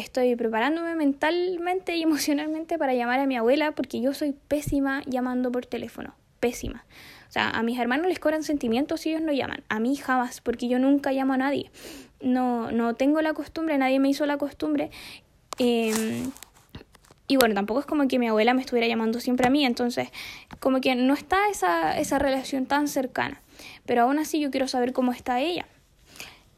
estoy 0.00 0.34
preparándome 0.36 0.94
mentalmente 0.94 1.96
y 1.96 2.02
emocionalmente 2.04 2.78
para 2.78 2.94
llamar 2.94 3.20
a 3.20 3.26
mi 3.26 3.36
abuela 3.36 3.72
porque 3.72 4.00
yo 4.00 4.14
soy 4.14 4.34
pésima 4.48 5.02
llamando 5.06 5.52
por 5.52 5.66
teléfono, 5.66 6.14
pésima. 6.40 6.84
O 7.28 7.30
sea, 7.30 7.50
a 7.50 7.62
mis 7.62 7.78
hermanos 7.78 8.06
les 8.06 8.18
cobran 8.18 8.42
sentimientos 8.42 9.02
si 9.02 9.10
ellos 9.10 9.20
no 9.20 9.32
llaman. 9.32 9.62
A 9.68 9.80
mí 9.80 9.96
jamás, 9.96 10.40
porque 10.40 10.66
yo 10.66 10.78
nunca 10.78 11.12
llamo 11.12 11.34
a 11.34 11.36
nadie. 11.36 11.70
No, 12.20 12.72
no 12.72 12.94
tengo 12.94 13.20
la 13.20 13.34
costumbre, 13.34 13.76
nadie 13.76 14.00
me 14.00 14.08
hizo 14.08 14.24
la 14.24 14.38
costumbre. 14.38 14.90
Em, 15.58 16.30
y 17.26 17.36
bueno, 17.36 17.54
tampoco 17.54 17.80
es 17.80 17.86
como 17.86 18.08
que 18.08 18.18
mi 18.18 18.28
abuela 18.28 18.54
me 18.54 18.62
estuviera 18.62 18.88
llamando 18.88 19.20
siempre 19.20 19.46
a 19.46 19.50
mí, 19.50 19.66
entonces 19.66 20.08
como 20.60 20.80
que 20.80 20.94
no 20.94 21.12
está 21.12 21.50
esa, 21.50 21.98
esa 21.98 22.18
relación 22.18 22.64
tan 22.64 22.88
cercana. 22.88 23.42
Pero 23.84 24.02
aún 24.02 24.18
así 24.18 24.40
yo 24.40 24.50
quiero 24.50 24.66
saber 24.66 24.94
cómo 24.94 25.12
está 25.12 25.40
ella. 25.40 25.66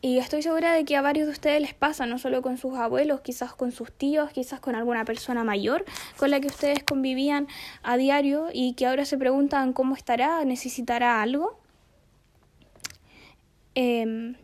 Y 0.03 0.17
estoy 0.17 0.43
segura 0.43 0.73
de 0.73 0.87
que 0.87 0.97
a 0.97 1.03
varios 1.03 1.27
de 1.27 1.33
ustedes 1.33 1.61
les 1.61 1.75
pasa, 1.75 2.07
no 2.07 2.19
solo 2.19 2.41
con 2.41 2.57
sus 2.57 2.75
abuelos, 2.77 3.21
quizás 3.21 3.53
con 3.53 3.71
sus 3.71 3.93
tíos, 3.93 4.31
quizás 4.33 4.59
con 4.59 4.75
alguna 4.75 5.05
persona 5.05 5.45
mayor 5.45 5.85
con 6.17 6.31
la 6.31 6.41
que 6.41 6.47
ustedes 6.47 6.83
convivían 6.83 7.49
a 7.83 7.99
diario 7.99 8.49
y 8.53 8.73
que 8.75 8.87
ahora 8.87 9.05
se 9.05 9.19
preguntan 9.19 9.75
cómo 9.75 9.95
estará, 9.95 10.43
necesitará 10.47 11.21
algo. 11.21 11.61
Em, 13.75 14.37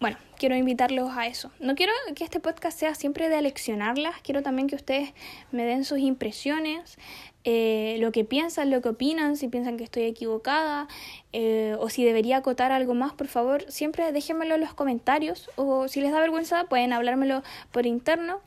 bueno, 0.00 0.18
quiero 0.36 0.54
invitarlos 0.54 1.10
a 1.16 1.26
eso. 1.26 1.50
No 1.60 1.74
quiero 1.74 1.92
que 2.14 2.24
este 2.24 2.38
podcast 2.38 2.78
sea 2.78 2.94
siempre 2.94 3.30
de 3.30 3.36
aleccionarlas, 3.36 4.16
quiero 4.22 4.42
también 4.42 4.68
que 4.68 4.76
ustedes 4.76 5.14
me 5.50 5.64
den 5.64 5.84
sus 5.84 5.98
impresiones, 5.98 6.98
eh, 7.44 7.96
lo 8.00 8.10
que 8.10 8.24
piensan, 8.24 8.70
lo 8.70 8.82
que 8.82 8.90
opinan, 8.90 9.36
si 9.36 9.48
piensan 9.48 9.76
que 9.76 9.84
estoy 9.84 10.02
equivocada 10.02 10.88
eh, 11.32 11.76
o 11.78 11.88
si 11.88 12.04
debería 12.04 12.38
acotar 12.38 12.72
algo 12.72 12.94
más, 12.94 13.12
por 13.12 13.28
favor, 13.28 13.64
siempre 13.70 14.10
déjenmelo 14.12 14.56
en 14.56 14.60
los 14.60 14.74
comentarios 14.74 15.48
o 15.56 15.88
si 15.88 16.00
les 16.00 16.12
da 16.12 16.20
vergüenza 16.20 16.64
pueden 16.64 16.92
hablármelo 16.92 17.42
por 17.70 17.86
interno. 17.86 18.40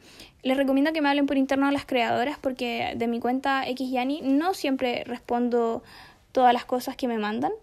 Les 0.44 0.58
recomiendo 0.58 0.92
que 0.92 1.02
me 1.02 1.10
hablen 1.10 1.26
por 1.26 1.38
interno 1.38 1.68
a 1.68 1.72
las 1.72 1.86
creadoras 1.86 2.38
porque 2.40 2.94
de 2.96 3.08
mi 3.08 3.20
cuenta 3.20 3.64
XYani 3.64 4.22
no 4.24 4.54
siempre 4.54 5.04
respondo 5.06 5.84
todas 6.32 6.54
las 6.54 6.66
cosas 6.66 6.96
que 6.96 7.08
me 7.08 7.18
mandan. 7.18 7.54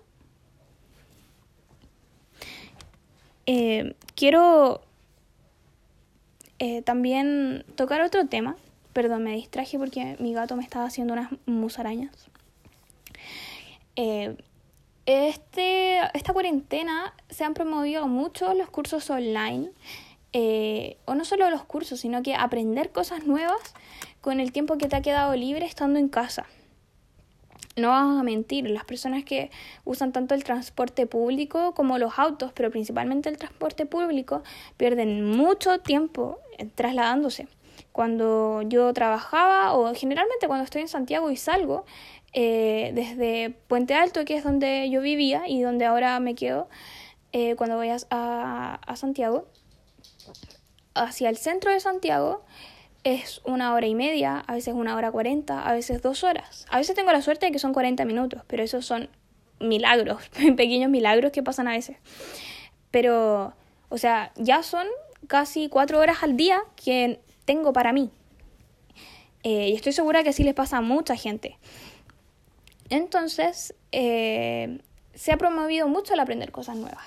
Eh, 3.47 3.95
quiero 4.15 4.83
también 6.85 7.65
tocar 7.77 8.01
otro 8.01 8.27
tema 8.27 8.57
Perdón, 8.99 9.23
me 9.23 9.37
distraje 9.37 9.79
porque 9.79 10.17
mi 10.19 10.35
gato 10.35 10.57
me 10.57 10.65
estaba 10.65 10.87
haciendo 10.87 11.13
unas 11.13 11.31
musarañas. 11.47 12.11
Eh, 13.95 14.37
este, 15.07 16.01
esta 16.15 16.33
cuarentena 16.33 17.15
se 17.31 17.45
han 17.45 17.55
promovido 17.55 18.09
mucho 18.09 18.53
los 18.55 18.69
cursos 18.71 19.09
online. 19.09 19.71
Eh, 20.33 20.97
o 21.05 21.15
no 21.15 21.25
solo 21.25 21.49
los 21.49 21.63
cursos, 21.63 22.01
sino 22.01 22.25
que 22.25 22.35
aprender 22.35 22.91
cosas 22.91 23.25
nuevas 23.25 23.73
con 24.21 24.41
el 24.41 24.51
tiempo 24.51 24.79
que 24.79 24.89
te 24.89 24.97
ha 24.97 25.01
quedado 25.01 25.37
libre 25.37 25.65
estando 25.65 26.01
en 26.01 26.09
casa. 26.09 26.47
No 27.77 27.91
vamos 27.91 28.19
a 28.19 28.25
mentir, 28.25 28.69
las 28.69 28.83
personas 28.83 29.23
que 29.23 29.53
usan 29.85 30.11
tanto 30.11 30.35
el 30.35 30.43
transporte 30.43 31.07
público 31.07 31.73
como 31.73 31.99
los 31.99 32.19
autos, 32.19 32.51
pero 32.53 32.73
principalmente 32.73 33.29
el 33.29 33.39
transporte 33.39 33.87
público, 33.87 34.43
pierden 34.77 35.25
mucho 35.25 35.79
tiempo 35.79 36.41
trasladándose 36.75 37.47
cuando 37.93 38.63
yo 38.63 38.93
trabajaba 38.93 39.75
o 39.75 39.95
generalmente 39.95 40.47
cuando 40.47 40.65
estoy 40.65 40.83
en 40.83 40.89
Santiago 40.89 41.31
y 41.31 41.37
salgo 41.37 41.85
eh, 42.33 42.93
desde 42.95 43.51
Puente 43.69 43.95
Alto, 43.95 44.25
que 44.25 44.37
es 44.37 44.45
donde 44.45 44.89
yo 44.91 45.01
vivía 45.01 45.49
y 45.49 45.63
donde 45.63 45.85
ahora 45.85 46.21
me 46.21 46.35
quedo 46.35 46.69
eh, 47.33 47.57
cuando 47.57 47.77
voy 47.77 47.89
a, 47.91 47.99
a, 48.11 48.97
Santiago, 48.97 49.47
hacia 50.95 51.29
el 51.29 51.37
centro 51.37 51.71
de 51.71 51.81
Santiago 51.81 52.45
es 53.05 53.41
una 53.45 53.75
hora 53.75 53.87
y 53.87 53.95
media, 53.95 54.45
a 54.47 54.55
veces 54.55 54.75
una 54.75 54.97
hora 54.97 55.11
cuarenta, 55.11 55.63
a 55.63 55.73
veces 55.73 56.03
dos 56.03 56.25
horas. 56.25 56.67
A 56.71 56.79
veces 56.79 56.95
tengo 56.95 57.13
la 57.13 57.23
suerte 57.23 57.47
de 57.47 57.53
que 57.53 57.59
son 57.59 57.73
cuarenta 57.73 58.05
minutos, 58.05 58.43
pero 58.47 58.63
esos 58.63 58.85
son 58.85 59.09
milagros, 59.61 60.29
pequeños 60.57 60.91
milagros 60.91 61.33
que 61.33 61.43
pasan 61.43 61.69
a 61.69 61.73
veces. 61.73 61.97
Pero, 62.91 63.55
o 63.89 63.99
sea, 63.99 64.33
ya 64.37 64.63
son 64.63 64.87
casi 65.27 65.69
cuatro 65.69 65.99
horas 65.99 66.23
al 66.23 66.37
día 66.37 66.61
que 66.77 67.21
tengo 67.49 67.73
para 67.73 67.95
mí. 67.95 68.11
Eh, 69.43 69.71
y 69.71 69.75
estoy 69.75 69.93
segura 69.93 70.23
que 70.23 70.29
así 70.29 70.45
les 70.45 70.53
pasa 70.53 70.77
a 70.77 70.81
mucha 70.83 71.17
gente. 71.17 71.57
Entonces, 72.91 73.75
eh, 73.91 74.81
se 75.15 75.33
ha 75.33 75.39
promovido 75.39 75.89
mucho 75.89 76.13
el 76.13 76.21
aprender 76.21 76.53
cosas 76.53 76.77
nuevas, 76.77 77.07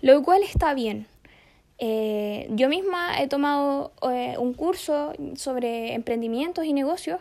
lo 0.00 0.22
cual 0.22 0.44
está 0.44 0.74
bien. 0.74 1.08
Eh, 1.78 2.46
yo 2.50 2.68
misma 2.68 3.20
he 3.20 3.26
tomado 3.26 3.92
un 4.38 4.54
curso 4.54 5.12
sobre 5.34 5.94
emprendimientos 5.94 6.66
y 6.66 6.72
negocios 6.72 7.20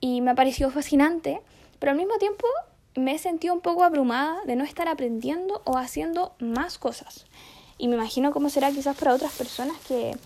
y 0.00 0.22
me 0.22 0.30
ha 0.30 0.34
parecido 0.34 0.70
fascinante, 0.70 1.42
pero 1.78 1.92
al 1.92 1.98
mismo 1.98 2.16
tiempo 2.16 2.46
me 2.94 3.12
he 3.14 3.18
sentido 3.18 3.52
un 3.52 3.60
poco 3.60 3.84
abrumada 3.84 4.38
de 4.46 4.56
no 4.56 4.64
estar 4.64 4.88
aprendiendo 4.88 5.60
o 5.64 5.76
haciendo 5.76 6.34
más 6.38 6.78
cosas. 6.78 7.26
Y 7.76 7.88
me 7.88 7.96
imagino 7.96 8.32
cómo 8.32 8.48
será 8.48 8.70
quizás 8.70 8.96
para 8.96 9.12
otras 9.12 9.32
personas 9.32 9.76
que 9.86 10.16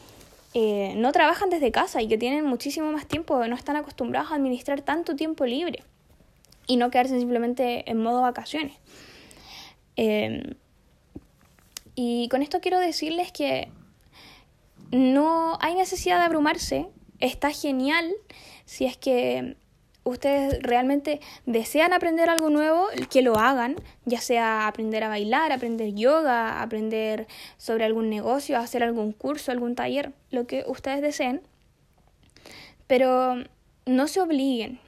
eh, 0.52 0.95
no 0.97 1.12
trabajan 1.12 1.49
desde 1.49 1.71
casa 1.71 2.02
y 2.02 2.09
que 2.09 2.19
tienen 2.19 2.45
muchísimo 2.45 2.90
más 2.90 3.07
tiempo, 3.07 3.47
no 3.47 3.54
están 3.54 3.76
acostumbrados 3.76 4.33
a 4.33 4.35
administrar 4.35 4.83
tanto 4.83 5.14
tiempo 5.14 5.47
libre 5.47 5.85
y 6.66 6.76
no 6.76 6.90
quedarse 6.90 7.19
simplemente 7.19 7.88
en 7.90 8.02
modo 8.02 8.23
vacaciones. 8.23 8.76
Em, 9.97 10.54
y 11.95 12.28
con 12.28 12.42
esto 12.42 12.61
quiero 12.61 12.80
decirles 12.80 13.30
que 13.33 13.71
no 14.90 15.57
hay 15.61 15.75
necesidad 15.75 16.19
de 16.19 16.25
abrumarse, 16.25 16.88
está 17.21 17.50
genial 17.50 18.12
si 18.64 18.87
es 18.87 18.97
que 18.97 19.57
ustedes 20.04 20.62
realmente 20.62 21.21
desean 21.47 21.92
aprender 21.92 22.28
algo 22.30 22.50
nuevo, 22.50 22.87
que 23.11 23.23
lo 23.23 23.37
hagan, 23.37 23.76
ya 24.04 24.21
sea 24.21 24.66
aprender 24.66 25.04
a 25.04 25.09
bailar, 25.09 25.52
aprender 25.52 25.95
yoga, 25.95 26.62
aprender 26.62 27.26
sobre 27.57 27.85
algún 27.85 28.11
negocio, 28.11 28.59
hacer 28.59 28.83
algún 28.83 29.12
curso, 29.12 29.52
algún 29.52 29.75
taller, 29.75 30.12
lo 30.30 30.47
que 30.47 30.64
ustedes 30.66 31.02
deseen. 31.02 31.42
Pero 32.87 33.45
no 33.87 34.09
se 34.09 34.21
obliguen. 34.21 34.80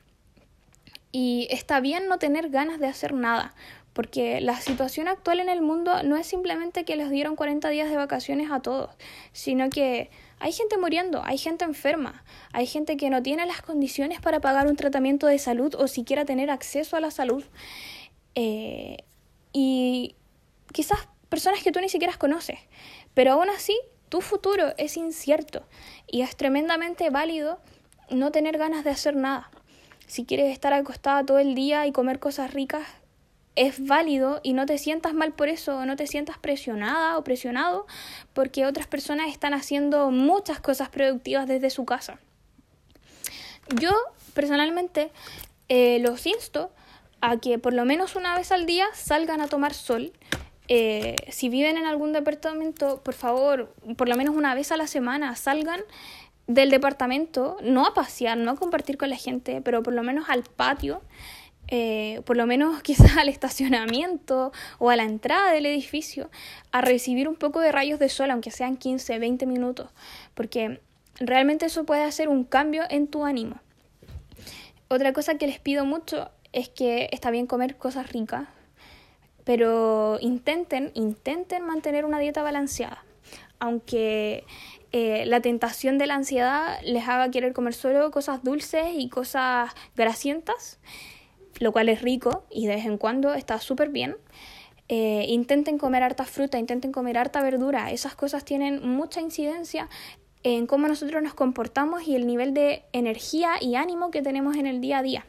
Y 1.13 1.47
está 1.51 1.81
bien 1.81 2.09
no 2.09 2.19
tener 2.19 2.49
ganas 2.49 2.81
de 2.81 2.87
hacer 2.87 3.13
nada, 3.13 3.55
porque 3.93 4.41
la 4.41 4.57
situación 4.57 5.09
actual 5.09 5.41
en 5.41 5.51
el 5.51 5.61
mundo 5.61 6.03
no 6.03 6.17
es 6.17 6.27
simplemente 6.27 6.85
que 6.85 6.97
les 6.97 7.11
dieron 7.11 7.37
40 7.37 7.69
días 7.69 7.91
de 7.91 7.97
vacaciones 7.97 8.51
a 8.51 8.61
todos, 8.61 8.91
sino 9.33 9.69
que 9.69 10.11
hay 10.43 10.51
gente 10.51 10.77
muriendo, 10.77 11.23
hay 11.25 11.39
gente 11.39 11.65
enferma, 11.65 12.25
hay 12.53 12.67
gente 12.67 12.97
que 12.97 13.11
no 13.11 13.23
tiene 13.23 13.47
las 13.47 13.63
condiciones 13.63 14.21
para 14.21 14.41
pagar 14.41 14.67
un 14.67 14.75
tratamiento 14.75 15.29
de 15.29 15.39
salud 15.39 15.73
o 15.77 15.87
siquiera 15.87 16.25
tener 16.25 16.51
acceso 16.51 16.97
a 16.97 17.01
la 17.01 17.13
salud. 17.13 17.45
Eh, 18.35 19.05
y 19.53 20.17
quizás 20.73 20.99
personas 21.29 21.63
que 21.63 21.71
tú 21.71 21.79
ni 21.79 21.89
siquiera 21.89 22.15
conoces, 22.19 22.59
pero 23.15 23.35
aún 23.35 23.51
así 23.51 23.79
tu 24.09 24.21
futuro 24.21 24.75
es 24.79 24.97
incierto 24.97 25.63
y 26.09 26.23
es 26.23 26.35
tremendamente 26.35 27.09
válido 27.11 27.61
no 28.11 28.33
tener 28.33 28.59
ganas 28.59 28.83
de 28.83 28.91
hacer 28.91 29.15
nada. 29.15 29.49
Si 30.09 30.25
quieres 30.25 30.53
estar 30.53 30.73
acostada 30.73 31.25
todo 31.25 31.39
el 31.39 31.55
día 31.55 31.87
y 31.87 31.93
comer 31.93 32.19
cosas 32.19 32.53
ricas, 32.53 32.85
es 33.55 33.85
válido 33.85 34.41
y 34.43 34.55
no 34.55 34.67
te 34.67 34.79
sientas 34.79 35.15
mal 35.15 35.33
por 35.33 35.49
eso, 35.49 35.85
no 35.85 35.97
te 35.97 36.07
sientas 36.07 36.39
presionada 36.39 37.19
o 37.19 37.25
presionado 37.25 37.87
porque 38.33 38.67
otras 38.67 38.87
personas 38.87 39.29
están 39.29 39.55
haciendo 39.55 40.11
muchas 40.11 40.61
cosas 40.61 40.89
productivas 40.89 41.47
desde 41.47 41.71
su 41.71 41.85
casa. 41.85 42.19
Yo 43.81 43.93
personalmente 44.35 45.11
eh, 45.69 45.99
los 46.01 46.27
insto 46.27 46.71
a 47.21 47.37
que 47.39 47.59
por 47.59 47.73
lo 47.73 47.85
menos 47.85 48.17
una 48.17 48.35
vez 48.37 48.53
al 48.53 48.67
día 48.67 48.87
salgan 48.95 49.41
a 49.41 49.49
tomar 49.49 49.75
sol. 49.75 50.13
Eh, 50.69 51.17
si 51.31 51.49
viven 51.49 51.77
en 51.77 51.87
algún 51.87 52.13
departamento, 52.13 53.03
por 53.03 53.15
favor, 53.15 53.75
por 53.97 54.09
lo 54.09 54.17
menos 54.17 54.35
una 54.35 54.55
vez 54.55 54.73
a 54.73 54.77
la 54.77 54.87
semana 54.87 55.37
salgan 55.37 55.81
del 56.47 56.71
departamento, 56.71 57.59
no 57.63 57.87
a 57.87 57.95
pasear, 57.95 58.39
no 58.39 58.53
a 58.53 58.57
compartir 58.57 58.97
con 58.97 59.11
la 59.11 59.17
gente, 59.17 59.61
pero 59.63 59.83
por 59.83 59.93
lo 59.93 60.03
menos 60.03 60.29
al 60.29 60.43
patio 60.43 61.03
eh, 61.75 62.21
por 62.27 62.37
lo 62.37 62.47
menos 62.47 62.83
quizás 62.83 63.17
al 63.17 63.31
estacionamiento 63.31 64.53
o 64.79 64.91
a 64.91 64.97
la 64.97 65.05
entrada 65.05 65.53
del 65.53 65.65
edificio, 65.65 66.31
a 66.71 66.83
recibir 66.83 67.29
un 67.29 67.35
poco 67.35 67.61
de 67.61 67.73
rayos 67.73 67.99
de 67.99 68.11
sol, 68.11 68.31
aunque 68.31 68.51
sean 68.51 68.77
15, 68.77 69.19
20 69.19 69.47
minutos, 69.47 69.89
porque 70.35 70.83
realmente 71.19 71.65
eso 71.65 71.85
puede 71.85 72.03
hacer 72.03 72.29
un 72.29 72.45
cambio 72.45 72.83
en 72.91 73.07
tu 73.07 73.25
ánimo. 73.25 73.59
Otra 74.89 75.15
cosa 75.15 75.39
que 75.39 75.47
les 75.47 75.61
pido 75.61 75.87
mucho 75.87 76.31
es 76.53 76.69
que 76.69 77.09
está 77.11 77.31
bien 77.31 77.47
comer 77.47 77.79
cosas 77.79 78.13
ricas, 78.13 78.49
pero 79.45 80.19
intenten, 80.21 80.91
intenten 80.93 81.65
mantener 81.65 82.05
una 82.05 82.19
dieta 82.19 82.43
balanceada, 82.43 83.03
aunque 83.61 84.45
eh, 84.93 85.25
la 85.25 85.41
tentación 85.41 85.97
de 85.97 86.07
la 86.07 86.17
ansiedad 86.17 86.79
les 86.83 87.09
haga 87.09 87.31
querer 87.31 87.55
comer 87.55 87.73
solo 87.73 88.11
cosas 88.11 88.45
dulces 88.45 88.89
y 88.95 89.09
cosas 89.09 89.71
grasientas 89.97 90.79
lo 91.63 91.71
cual 91.71 91.89
es 91.89 92.03
rico 92.03 92.45
y 92.51 92.67
de 92.67 92.75
vez 92.75 92.87
en 92.87 92.99
cuando 92.99 93.35
está 93.35 93.61
súper 93.61 93.91
bien. 93.91 94.17
Eh, 94.89 95.27
intenten 95.29 95.79
comer 95.79 96.03
harta 96.03 96.25
fruta, 96.25 96.59
intenten 96.59 96.91
comer 96.91 97.17
harta 97.17 97.41
verdura. 97.41 97.93
Esas 97.93 98.17
cosas 98.17 98.45
tienen 98.45 98.87
mucha 98.87 99.21
incidencia 99.21 99.89
en 100.43 100.67
cómo 100.67 100.89
nosotros 100.89 101.23
nos 101.23 101.35
comportamos 101.35 102.09
y 102.09 102.17
el 102.17 102.27
nivel 102.27 102.53
de 102.53 102.83
energía 102.93 103.53
y 103.61 103.77
ánimo 103.77 104.11
que 104.11 104.23
tenemos 104.23 104.57
en 104.57 104.67
el 104.67 104.81
día 104.81 104.99
a 104.99 105.03
día. 105.03 105.25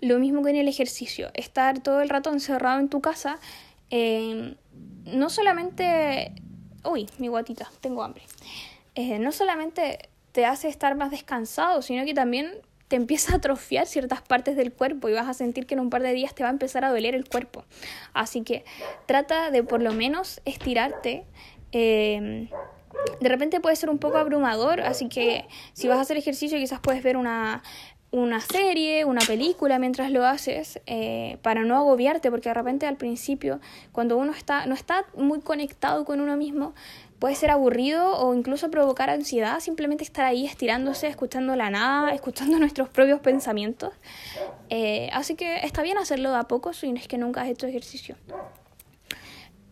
Lo 0.00 0.18
mismo 0.18 0.42
que 0.42 0.50
en 0.50 0.56
el 0.56 0.68
ejercicio. 0.68 1.28
Estar 1.34 1.80
todo 1.80 2.00
el 2.00 2.08
rato 2.08 2.32
encerrado 2.32 2.80
en 2.80 2.88
tu 2.88 3.02
casa, 3.02 3.38
eh, 3.90 4.56
no 5.04 5.28
solamente... 5.28 6.32
Uy, 6.84 7.06
mi 7.18 7.28
guatita, 7.28 7.70
tengo 7.82 8.02
hambre. 8.02 8.22
Eh, 8.94 9.18
no 9.18 9.30
solamente 9.30 10.08
te 10.32 10.46
hace 10.46 10.68
estar 10.68 10.96
más 10.96 11.10
descansado, 11.10 11.82
sino 11.82 12.06
que 12.06 12.14
también 12.14 12.50
te 12.88 12.96
empieza 12.96 13.32
a 13.32 13.36
atrofiar 13.36 13.86
ciertas 13.86 14.22
partes 14.22 14.56
del 14.56 14.72
cuerpo 14.72 15.08
y 15.08 15.12
vas 15.12 15.28
a 15.28 15.34
sentir 15.34 15.66
que 15.66 15.74
en 15.74 15.80
un 15.80 15.90
par 15.90 16.02
de 16.02 16.12
días 16.12 16.34
te 16.34 16.42
va 16.42 16.48
a 16.48 16.52
empezar 16.52 16.84
a 16.84 16.90
doler 16.90 17.14
el 17.14 17.28
cuerpo. 17.28 17.64
Así 18.12 18.42
que 18.42 18.64
trata 19.06 19.50
de 19.50 19.62
por 19.62 19.82
lo 19.82 19.92
menos 19.92 20.40
estirarte. 20.44 21.24
Eh, 21.72 22.48
de 23.20 23.28
repente 23.28 23.60
puede 23.60 23.76
ser 23.76 23.90
un 23.90 23.98
poco 23.98 24.18
abrumador, 24.18 24.80
así 24.80 25.08
que 25.08 25.46
si 25.72 25.88
vas 25.88 25.98
a 25.98 26.02
hacer 26.02 26.16
ejercicio 26.16 26.58
quizás 26.58 26.80
puedes 26.80 27.02
ver 27.02 27.16
una, 27.16 27.62
una 28.10 28.40
serie, 28.40 29.04
una 29.04 29.20
película 29.20 29.78
mientras 29.78 30.10
lo 30.10 30.24
haces 30.24 30.80
eh, 30.86 31.38
para 31.42 31.64
no 31.64 31.76
agobiarte, 31.76 32.30
porque 32.30 32.48
de 32.48 32.54
repente 32.54 32.86
al 32.86 32.96
principio, 32.96 33.60
cuando 33.92 34.16
uno 34.16 34.32
está, 34.32 34.66
no 34.66 34.74
está 34.74 35.04
muy 35.16 35.40
conectado 35.40 36.04
con 36.04 36.20
uno 36.20 36.36
mismo, 36.36 36.74
puede 37.18 37.34
ser 37.34 37.50
aburrido 37.50 38.18
o 38.18 38.34
incluso 38.34 38.70
provocar 38.70 39.10
ansiedad, 39.10 39.60
simplemente 39.60 40.04
estar 40.04 40.24
ahí 40.24 40.46
estirándose, 40.46 41.08
escuchando 41.08 41.56
la 41.56 41.70
nada, 41.70 42.12
escuchando 42.12 42.58
nuestros 42.60 42.88
propios 42.88 43.20
pensamientos. 43.20 43.92
Eh, 44.68 45.08
así 45.12 45.34
que 45.34 45.56
está 45.58 45.82
bien 45.82 45.98
hacerlo 45.98 46.30
de 46.30 46.38
a 46.38 46.44
poco 46.44 46.72
si 46.72 46.90
es 46.90 47.08
que 47.08 47.18
nunca 47.18 47.42
has 47.42 47.48
hecho 47.48 47.66
ejercicio. 47.66 48.16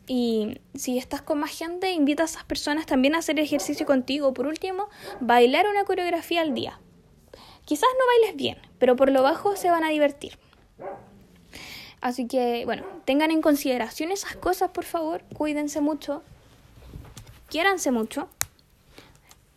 Y 0.06 0.60
si 0.74 0.98
estás 0.98 1.22
con 1.22 1.38
más 1.38 1.56
gente, 1.56 1.92
invita 1.92 2.24
a 2.24 2.26
esas 2.26 2.44
personas 2.44 2.84
también 2.84 3.14
a 3.14 3.18
hacer 3.18 3.38
ejercicio 3.38 3.86
contigo. 3.86 4.34
Por 4.34 4.46
último, 4.46 4.88
bailar 5.20 5.66
una 5.66 5.84
coreografía 5.84 6.42
al 6.42 6.52
día. 6.52 6.78
Quizás 7.64 7.88
no 7.98 8.06
bailes 8.06 8.36
bien, 8.36 8.58
pero 8.78 8.96
por 8.96 9.10
lo 9.10 9.22
bajo 9.22 9.56
se 9.56 9.70
van 9.70 9.82
a 9.82 9.88
divertir. 9.88 10.38
Así 12.02 12.26
que, 12.26 12.66
bueno, 12.66 12.84
tengan 13.06 13.30
en 13.30 13.40
consideración 13.40 14.12
esas 14.12 14.36
cosas, 14.36 14.70
por 14.72 14.84
favor. 14.84 15.24
Cuídense 15.34 15.80
mucho 15.80 16.22
quiéranse 17.54 17.92
mucho, 17.92 18.28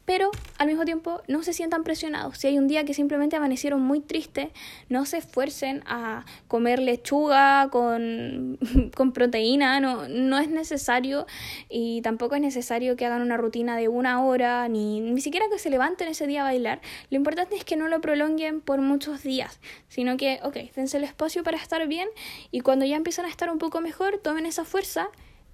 pero 0.06 0.30
al 0.60 0.68
mismo 0.68 0.86
tiempo 0.86 1.24
no 1.28 1.42
se 1.42 1.52
sientan 1.52 1.84
presionados. 1.84 2.38
Si 2.38 2.46
hay 2.46 2.60
un 2.60 2.68
día 2.68 2.86
que 2.86 2.94
simplemente 2.94 3.36
amanecieron 3.36 3.82
muy 3.82 4.02
tristes, 4.02 4.50
no 4.88 5.08
se 5.08 5.18
esfuercen 5.18 5.82
a 5.88 6.24
comer 6.48 6.78
lechuga 6.78 7.70
con, 7.72 8.60
con 8.96 9.14
proteína, 9.14 9.80
no, 9.80 10.08
no 10.10 10.38
es 10.38 10.48
necesario 10.48 11.26
y 11.70 12.04
tampoco 12.04 12.36
es 12.36 12.42
necesario 12.42 12.96
que 12.98 13.08
hagan 13.08 13.24
una 13.24 13.36
rutina 13.36 13.76
de 13.76 13.88
una 13.88 14.24
hora, 14.24 14.68
ni, 14.68 15.02
ni 15.02 15.20
siquiera 15.20 15.48
que 15.52 15.58
se 15.58 15.72
levanten 15.72 16.08
ese 16.08 16.28
día 16.28 16.42
a 16.42 16.44
bailar. 16.44 16.82
Lo 17.10 17.18
importante 17.18 17.56
es 17.56 17.66
que 17.66 17.78
no 17.78 17.88
lo 17.88 18.00
prolonguen 18.00 18.62
por 18.62 18.80
muchos 18.80 19.24
días, 19.24 19.60
sino 19.88 20.18
que, 20.18 20.40
ok, 20.44 20.56
dense 20.76 20.98
el 20.98 21.04
espacio 21.04 21.44
para 21.44 21.58
estar 21.58 21.88
bien 21.88 22.10
y 22.52 22.60
cuando 22.60 22.86
ya 22.86 22.96
empiezan 22.96 23.26
a 23.26 23.30
estar 23.30 23.50
un 23.50 23.58
poco 23.58 23.82
mejor, 23.82 24.20
tomen 24.20 24.46
esa 24.46 24.66
fuerza 24.66 25.10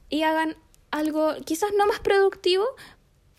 y 0.09 0.23
hagan 0.23 0.57
algo 0.93 1.33
quizás 1.43 1.71
no 1.77 1.87
más 1.87 1.99
productivo 1.99 2.65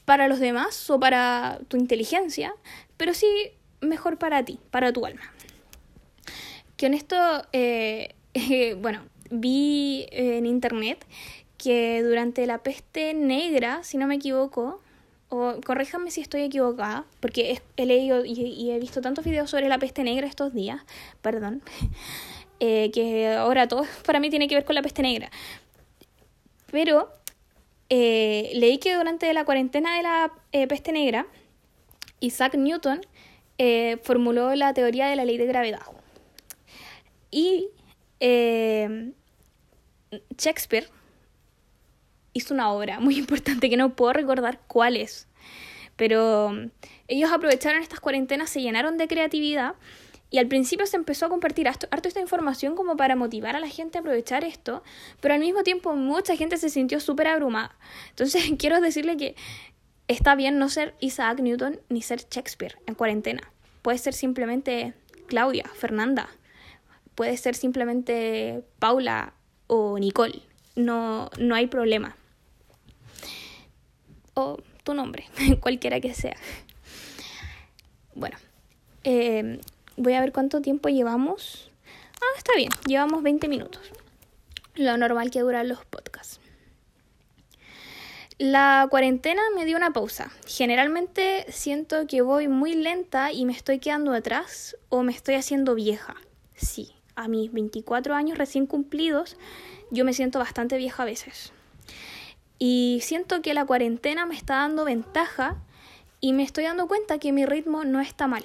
para 0.05 0.29
los 0.29 0.41
demás 0.41 0.91
o 0.91 0.99
para 0.99 1.61
tu 1.69 1.77
inteligencia, 1.77 2.55
pero 2.97 3.15
sí 3.15 3.29
mejor 3.81 4.19
para 4.19 4.45
ti, 4.45 4.59
para 4.71 4.93
tu 4.93 5.07
alma. 5.07 5.23
Que 6.77 6.87
en 6.87 7.01
eh, 7.53 8.15
bueno, 8.81 9.03
vi 9.31 10.07
en 10.11 10.47
internet 10.47 11.07
que 11.57 12.03
durante 12.03 12.47
la 12.47 12.59
peste 12.59 13.15
negra, 13.15 13.85
si 13.85 13.97
no 13.97 14.07
me 14.07 14.17
equivoco, 14.17 14.83
o 15.29 15.55
corréjame 15.65 16.11
si 16.11 16.21
estoy 16.21 16.43
equivocada, 16.43 17.05
porque 17.21 17.63
he 17.77 17.87
leído 17.87 18.25
y, 18.25 18.71
he 18.71 18.79
visto 18.81 19.01
tantos 19.01 19.25
videos 19.25 19.49
sobre 19.49 19.69
la 19.69 19.79
peste 19.79 20.03
negra 20.03 20.27
estos 20.27 20.53
días, 20.53 20.83
perdón, 21.23 21.63
eh, 22.61 22.91
que 22.93 23.33
ahora 23.33 23.69
todo 23.69 23.87
para 24.07 24.19
mí 24.19 24.29
tiene 24.29 24.49
que 24.49 24.57
ver 24.57 24.65
con 24.65 24.75
la 24.75 24.83
peste 24.83 25.03
negra. 25.03 25.31
Pero 26.71 27.09
eh, 27.91 28.53
leí 28.55 28.79
que 28.79 28.95
durante 28.95 29.33
la 29.33 29.45
cuarentena 29.45 29.97
de 29.97 30.03
la 30.03 30.33
eh, 30.53 30.67
peste 30.67 30.93
negra, 30.93 31.27
Isaac 32.21 32.55
Newton 32.55 33.01
eh, 33.59 33.99
formuló 34.03 34.55
la 34.55 34.73
teoría 34.75 35.07
de 35.07 35.17
la 35.17 35.25
ley 35.25 35.37
de 35.37 35.47
gravedad. 35.47 35.83
Y 37.31 37.69
Shakespeare 40.39 40.89
hizo 42.33 42.55
una 42.55 42.73
obra 42.73 43.01
muy 43.01 43.19
importante 43.19 43.69
que 43.69 43.77
no 43.77 43.95
puedo 43.95 44.13
recordar 44.13 44.61
cuál 44.67 44.97
es, 44.97 45.29
pero 45.97 46.53
ellos 47.09 47.31
aprovecharon 47.33 47.83
estas 47.83 48.01
cuarentenas, 48.01 48.51
se 48.51 48.63
llenaron 48.63 48.97
de 48.97 49.09
creatividad 49.09 49.75
y 50.31 50.39
al 50.39 50.49
principio 50.49 50.87
se 50.87 50.97
empezó 50.97 51.27
a 51.27 51.29
compartir 51.29 51.69
harto, 51.69 51.89
esta 52.03 52.21
información 52.21 52.75
como 52.75 52.97
para 52.97 53.15
motivar 53.15 53.55
a 53.57 53.61
la 53.61 53.69
gente 53.69 53.99
a 53.99 54.01
aprovechar 54.01 54.45
esto, 54.45 54.83
pero 55.21 55.35
al 55.35 55.41
mismo 55.41 55.63
tiempo 55.63 55.95
mucha 55.95 56.37
gente 56.37 56.57
se 56.57 56.71
sintió 56.71 56.99
súper 57.01 57.29
abrumada. 57.29 57.77
Entonces 58.11 58.45
quiero 58.59 58.81
decirle 58.81 59.17
que 59.17 59.37
está 60.09 60.35
bien 60.35 60.59
no 60.59 60.69
ser 60.69 60.95
Isaac 61.01 61.41
Newton 61.41 61.81
ni 61.89 62.03
ser 62.03 62.27
Shakespeare 62.29 62.77
en 62.87 62.95
cuarentena. 62.95 63.43
Puede 63.83 63.99
ser 63.99 64.15
simplemente 64.15 64.95
Claudia, 65.27 65.71
Fernanda, 65.75 66.29
puede 67.15 67.37
ser 67.37 67.55
simplemente 67.55 68.65
Paula 68.79 69.35
o 69.67 69.99
Nicole. 69.99 70.43
No, 70.75 71.31
no 71.39 71.55
hay 71.55 71.67
problema. 71.67 72.17
O 74.35 74.59
tu 74.83 74.95
nombre, 74.95 75.27
cualquiera 75.61 76.01
que 76.01 76.15
sea. 76.15 76.37
Bueno, 78.15 78.37
eh, 79.05 79.61
voy 79.97 80.15
a 80.15 80.21
ver 80.21 80.33
cuánto 80.33 80.61
tiempo 80.61 80.89
llevamos. 80.89 81.71
Ah, 82.21 82.37
está 82.37 82.53
bien, 82.57 82.71
llevamos 82.87 83.23
20 83.23 83.49
minutos. 83.49 83.83
Lo 84.75 84.97
normal 84.97 85.31
que 85.31 85.41
duran 85.41 85.69
los 85.69 85.85
podcasts. 85.85 86.41
La 88.39 88.89
cuarentena 88.91 89.43
me 89.55 89.65
dio 89.65 89.77
una 89.77 89.93
pausa. 89.93 90.33
Generalmente 90.47 91.47
siento 91.51 92.09
que 92.09 92.21
voy 92.21 92.49
muy 92.49 92.75
lenta 92.75 93.31
y 93.31 93.45
me 93.45 93.53
estoy 93.53 93.79
quedando 93.79 94.13
atrás 94.13 94.77
o 94.89 95.05
me 95.05 95.13
estoy 95.13 95.37
haciendo 95.37 95.77
vieja. 95.77 96.17
Sí, 96.57 96.93
a 97.15 97.29
mis 97.29 97.53
24 97.53 98.15
años 98.15 98.37
recién 98.37 98.67
cumplidos, 98.67 99.37
yo 99.93 100.05
me 100.05 100.13
siento 100.13 100.41
bastante 100.41 100.77
vieja 100.77 101.05
a 101.05 101.07
veces. 101.07 101.53
Y 102.59 102.99
siento 103.03 103.41
que 103.41 103.55
la 103.55 103.67
cuarentena 103.67 104.27
me 104.27 104.35
está 104.35 104.57
dando 104.57 104.85
ventaja 104.85 105.57
y 106.21 106.33
me 106.33 106.43
estoy 106.43 106.65
dando 106.65 106.89
cuenta 106.89 107.19
que 107.19 107.33
mi 107.33 107.47
ritmo 107.47 107.85
no 107.85 108.01
está 108.01 108.27
mal. 108.27 108.45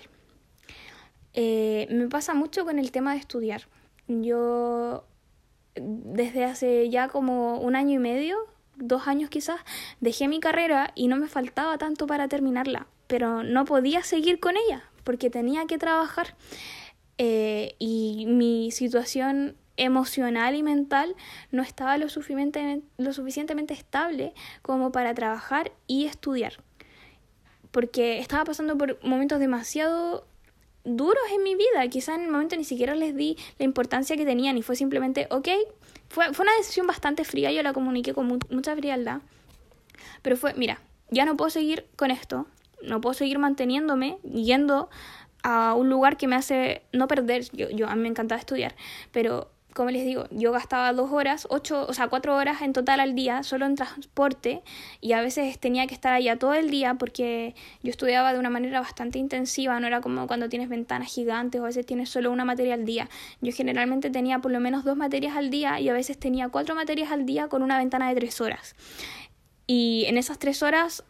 Eh, 1.33 1.87
me 1.91 2.07
pasa 2.07 2.33
mucho 2.33 2.65
con 2.65 2.79
el 2.79 2.91
tema 2.91 3.13
de 3.13 3.19
estudiar. 3.19 3.63
Yo 4.07 5.05
desde 5.75 6.45
hace 6.45 6.89
ya 6.89 7.09
como 7.09 7.59
un 7.59 7.75
año 7.75 7.95
y 7.95 7.99
medio, 7.99 8.37
dos 8.75 9.07
años 9.07 9.29
quizás, 9.29 9.61
dejé 9.99 10.27
mi 10.27 10.39
carrera 10.39 10.91
y 10.95 11.07
no 11.07 11.17
me 11.17 11.27
faltaba 11.27 11.77
tanto 11.77 12.07
para 12.07 12.27
terminarla, 12.27 12.87
pero 13.07 13.43
no 13.43 13.65
podía 13.65 14.03
seguir 14.03 14.39
con 14.39 14.55
ella 14.57 14.83
porque 15.03 15.29
tenía 15.29 15.65
que 15.65 15.77
trabajar 15.77 16.35
eh, 17.17 17.75
y 17.79 18.25
mi 18.27 18.71
situación 18.71 19.55
emocional 19.77 20.55
y 20.55 20.63
mental 20.63 21.15
no 21.51 21.63
estaba 21.63 21.97
lo 21.97 22.09
suficientemente, 22.09 22.85
lo 22.97 23.13
suficientemente 23.13 23.73
estable 23.73 24.33
como 24.61 24.91
para 24.91 25.13
trabajar 25.13 25.71
y 25.87 26.05
estudiar. 26.05 26.53
Porque 27.71 28.19
estaba 28.19 28.43
pasando 28.43 28.77
por 28.77 29.03
momentos 29.03 29.39
demasiado 29.39 30.25
duros 30.83 31.23
en 31.33 31.43
mi 31.43 31.55
vida. 31.55 31.87
Quizá 31.89 32.15
en 32.15 32.21
el 32.21 32.31
momento 32.31 32.55
ni 32.55 32.63
siquiera 32.63 32.95
les 32.95 33.15
di 33.15 33.37
la 33.57 33.65
importancia 33.65 34.15
que 34.17 34.25
tenían 34.25 34.57
y 34.57 34.61
fue 34.61 34.75
simplemente, 34.75 35.27
ok, 35.29 35.47
fue, 36.09 36.33
fue 36.33 36.43
una 36.43 36.55
decisión 36.57 36.87
bastante 36.87 37.23
fría, 37.23 37.51
yo 37.51 37.63
la 37.63 37.73
comuniqué 37.73 38.13
con 38.13 38.39
mucha 38.49 38.75
frialdad. 38.75 39.21
Pero 40.21 40.37
fue, 40.37 40.53
mira, 40.53 40.81
ya 41.11 41.25
no 41.25 41.37
puedo 41.37 41.49
seguir 41.49 41.85
con 41.95 42.11
esto, 42.11 42.47
no 42.81 43.01
puedo 43.01 43.13
seguir 43.13 43.39
manteniéndome 43.39 44.17
yendo 44.23 44.89
a 45.43 45.73
un 45.73 45.89
lugar 45.89 46.17
que 46.17 46.27
me 46.27 46.35
hace 46.35 46.83
no 46.91 47.07
perder. 47.07 47.43
Yo, 47.51 47.69
yo 47.69 47.87
a 47.87 47.95
mí 47.95 48.01
me 48.01 48.09
encantaba 48.09 48.39
estudiar, 48.39 48.75
pero 49.11 49.51
como 49.79 49.91
les 49.91 50.03
digo, 50.03 50.25
yo 50.29 50.51
gastaba 50.51 50.91
dos 50.91 51.09
horas, 51.13 51.47
ocho, 51.49 51.85
o 51.87 51.93
sea, 51.93 52.09
cuatro 52.09 52.35
horas 52.35 52.61
en 52.63 52.73
total 52.73 52.99
al 52.99 53.15
día 53.15 53.43
solo 53.43 53.65
en 53.65 53.75
transporte 53.75 54.61
y 54.99 55.13
a 55.13 55.21
veces 55.21 55.57
tenía 55.57 55.87
que 55.87 55.93
estar 55.93 56.11
allá 56.11 56.37
todo 56.37 56.53
el 56.53 56.69
día 56.69 56.95
porque 56.95 57.55
yo 57.81 57.89
estudiaba 57.89 58.33
de 58.33 58.39
una 58.39 58.49
manera 58.49 58.81
bastante 58.81 59.19
intensiva, 59.19 59.79
no 59.79 59.87
era 59.87 60.01
como 60.01 60.27
cuando 60.27 60.49
tienes 60.49 60.67
ventanas 60.67 61.07
gigantes 61.13 61.61
o 61.61 61.63
a 61.63 61.67
veces 61.67 61.85
tienes 61.85 62.09
solo 62.09 62.29
una 62.29 62.43
materia 62.43 62.73
al 62.73 62.83
día. 62.83 63.07
Yo 63.39 63.53
generalmente 63.53 64.09
tenía 64.09 64.39
por 64.39 64.51
lo 64.51 64.59
menos 64.59 64.83
dos 64.83 64.97
materias 64.97 65.37
al 65.37 65.49
día 65.49 65.79
y 65.79 65.87
a 65.87 65.93
veces 65.93 66.17
tenía 66.17 66.49
cuatro 66.49 66.75
materias 66.75 67.13
al 67.13 67.25
día 67.25 67.47
con 67.47 67.63
una 67.63 67.77
ventana 67.77 68.09
de 68.09 68.15
tres 68.15 68.41
horas. 68.41 68.75
Y 69.65 70.03
en 70.07 70.17
esas 70.17 70.39
tres 70.39 70.61
horas 70.61 71.05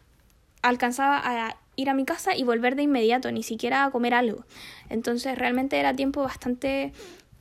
alcanzaba 0.62 1.20
a 1.24 1.56
ir 1.74 1.90
a 1.90 1.94
mi 1.94 2.04
casa 2.04 2.36
y 2.36 2.44
volver 2.44 2.76
de 2.76 2.84
inmediato, 2.84 3.32
ni 3.32 3.42
siquiera 3.42 3.84
a 3.84 3.90
comer 3.90 4.14
algo. 4.14 4.44
Entonces 4.88 5.36
realmente 5.36 5.76
era 5.76 5.92
tiempo 5.96 6.22
bastante 6.22 6.92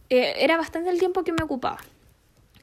eh, 0.09 0.33
era 0.37 0.57
bastante 0.57 0.89
el 0.89 0.99
tiempo 0.99 1.23
que 1.23 1.31
me 1.31 1.43
ocupaba 1.43 1.79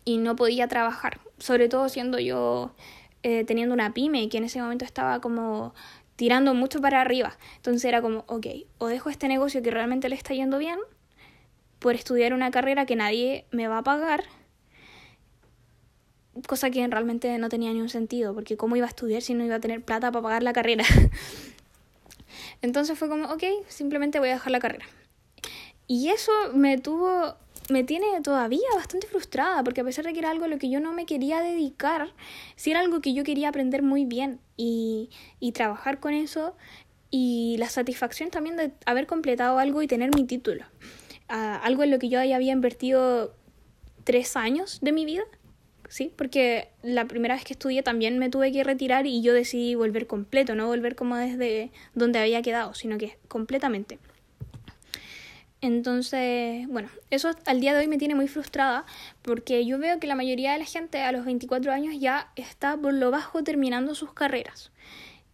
y 0.05 0.19
no 0.19 0.37
podía 0.37 0.69
trabajar, 0.69 1.21
sobre 1.39 1.69
todo 1.69 1.89
siendo 1.89 2.19
yo 2.19 2.75
eh, 3.23 3.45
teniendo 3.45 3.75
una 3.75 3.93
pyme 3.93 4.29
que 4.29 4.39
en 4.39 4.45
ese 4.45 4.61
momento 4.61 4.85
estaba 4.85 5.21
como 5.21 5.75
tirando 6.17 6.55
mucho 6.55 6.81
para 6.81 7.01
arriba. 7.01 7.37
Entonces 7.57 7.85
era 7.85 8.01
como, 8.01 8.25
ok, 8.27 8.47
o 8.79 8.87
dejo 8.87 9.11
este 9.11 9.29
negocio 9.29 9.63
que 9.63 9.71
realmente 9.71 10.09
le 10.09 10.17
está 10.17 10.35
yendo 10.35 10.59
bien 10.59 10.79
por 11.79 11.95
estudiar 11.95 12.33
una 12.33 12.51
carrera 12.51 12.87
que 12.87 12.97
nadie 12.97 13.47
me 13.51 13.69
va 13.69 13.79
a 13.79 13.83
pagar, 13.83 14.25
cosa 16.47 16.71
que 16.71 16.87
realmente 16.87 17.37
no 17.39 17.49
tenía 17.49 17.73
ni 17.73 17.81
un 17.81 17.89
sentido, 17.89 18.35
porque 18.35 18.57
cómo 18.57 18.77
iba 18.77 18.87
a 18.87 18.89
estudiar 18.89 19.23
si 19.23 19.35
no 19.35 19.45
iba 19.45 19.57
a 19.57 19.61
tener 19.61 19.83
plata 19.83 20.11
para 20.11 20.23
pagar 20.23 20.43
la 20.43 20.53
carrera. 20.53 20.85
Entonces 22.63 22.99
fue 22.99 23.09
como, 23.09 23.27
ok, 23.33 23.43
simplemente 23.69 24.19
voy 24.19 24.31
a 24.31 24.35
dejar 24.35 24.53
la 24.53 24.61
carrera. 24.61 24.87
Y 25.87 26.09
eso 26.09 26.33
me 26.55 26.79
tuvo, 26.79 27.37
me 27.69 27.85
tiene 27.85 28.21
todavía 28.23 28.69
bastante 28.75 29.07
frustrada, 29.07 29.63
porque 29.63 29.83
a 29.83 29.85
pesar 29.85 30.05
de 30.05 30.13
que 30.13 30.19
era 30.19 30.31
algo 30.31 30.47
a 30.47 30.49
lo 30.49 30.59
que 30.59 30.71
yo 30.71 30.81
no 30.81 30.93
me 30.93 31.07
quería 31.07 31.41
dedicar, 31.41 32.13
sí 32.57 32.71
era 32.71 32.81
algo 32.81 33.01
que 33.01 33.15
yo 33.15 33.25
quería 33.25 33.49
aprender 33.49 33.83
muy 33.83 34.05
bien 34.05 34.41
y, 34.57 35.11
y 35.39 35.53
trabajar 35.53 36.01
con 36.01 36.15
eso 36.15 36.57
y 37.11 37.57
la 37.59 37.69
satisfacción 37.69 38.31
también 38.31 38.57
de 38.57 38.73
haber 38.85 39.07
completado 39.07 39.59
algo 39.59 39.83
y 39.83 39.87
tener 39.87 40.15
mi 40.15 40.25
título. 40.25 40.65
Ah, 41.29 41.61
algo 41.63 41.83
en 41.83 41.91
lo 41.91 41.99
que 41.99 42.09
yo 42.09 42.23
ya 42.23 42.37
había 42.37 42.53
invertido 42.53 43.35
tres 44.05 44.37
años 44.37 44.79
de 44.81 44.93
mi 44.93 45.05
vida, 45.05 45.23
¿sí? 45.89 46.13
Porque 46.17 46.69
la 46.83 47.07
primera 47.07 47.35
vez 47.35 47.45
que 47.45 47.53
estudié 47.53 47.83
también 47.83 48.19
me 48.19 48.31
tuve 48.31 48.53
que 48.53 48.65
retirar 48.65 49.07
y 49.07 49.23
yo 49.23 49.33
decidí 49.33 49.75
volver 49.75 50.07
completo, 50.07 50.55
no 50.55 50.67
volver 50.67 50.95
como 50.95 51.17
desde 51.17 51.71
donde 51.95 52.19
había 52.19 52.43
quedado, 52.43 52.75
sino 52.75 52.99
que 52.99 53.19
completamente. 53.29 53.99
Entonces, 55.67 56.69
bueno, 56.69 56.89
eso 57.11 57.33
al 57.45 57.61
día 57.61 57.75
de 57.75 57.81
hoy 57.81 57.89
me 57.89 57.99
tiene 57.99 58.15
muy 58.15 58.29
frustrada 58.29 58.87
porque 59.23 59.67
yo 59.67 59.81
veo 59.81 59.99
que 59.99 60.07
la 60.07 60.15
mayoría 60.15 60.53
de 60.53 60.61
la 60.61 60.65
gente 60.65 61.03
a 61.03 61.11
los 61.11 61.25
24 61.25 61.73
años 61.73 61.97
ya 61.99 62.31
está 62.37 62.77
por 62.77 62.95
lo 62.95 63.11
bajo 63.11 63.43
terminando 63.43 63.97
sus 63.97 64.13
carreras 64.13 64.71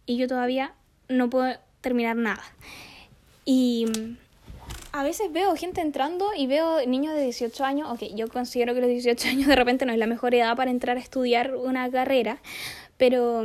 y 0.07 0.17
yo 0.17 0.27
todavía 0.27 0.73
no 1.07 1.29
puedo 1.29 1.55
terminar 1.81 2.15
nada. 2.15 2.41
Y 3.45 3.85
a 4.91 5.03
veces 5.03 5.31
veo 5.31 5.55
gente 5.55 5.81
entrando 5.81 6.31
y 6.35 6.47
veo 6.47 6.83
niños 6.87 7.13
de 7.13 7.21
18 7.25 7.63
años, 7.63 7.91
ok, 7.91 8.15
yo 8.15 8.27
considero 8.27 8.73
que 8.73 8.81
los 8.81 8.89
18 8.89 9.27
años 9.29 9.47
de 9.47 9.55
repente 9.55 9.85
no 9.85 9.93
es 9.93 9.99
la 9.99 10.07
mejor 10.07 10.33
edad 10.33 10.55
para 10.55 10.71
entrar 10.71 10.97
a 10.97 10.99
estudiar 10.99 11.55
una 11.55 11.91
carrera, 11.91 12.39
pero 12.97 13.43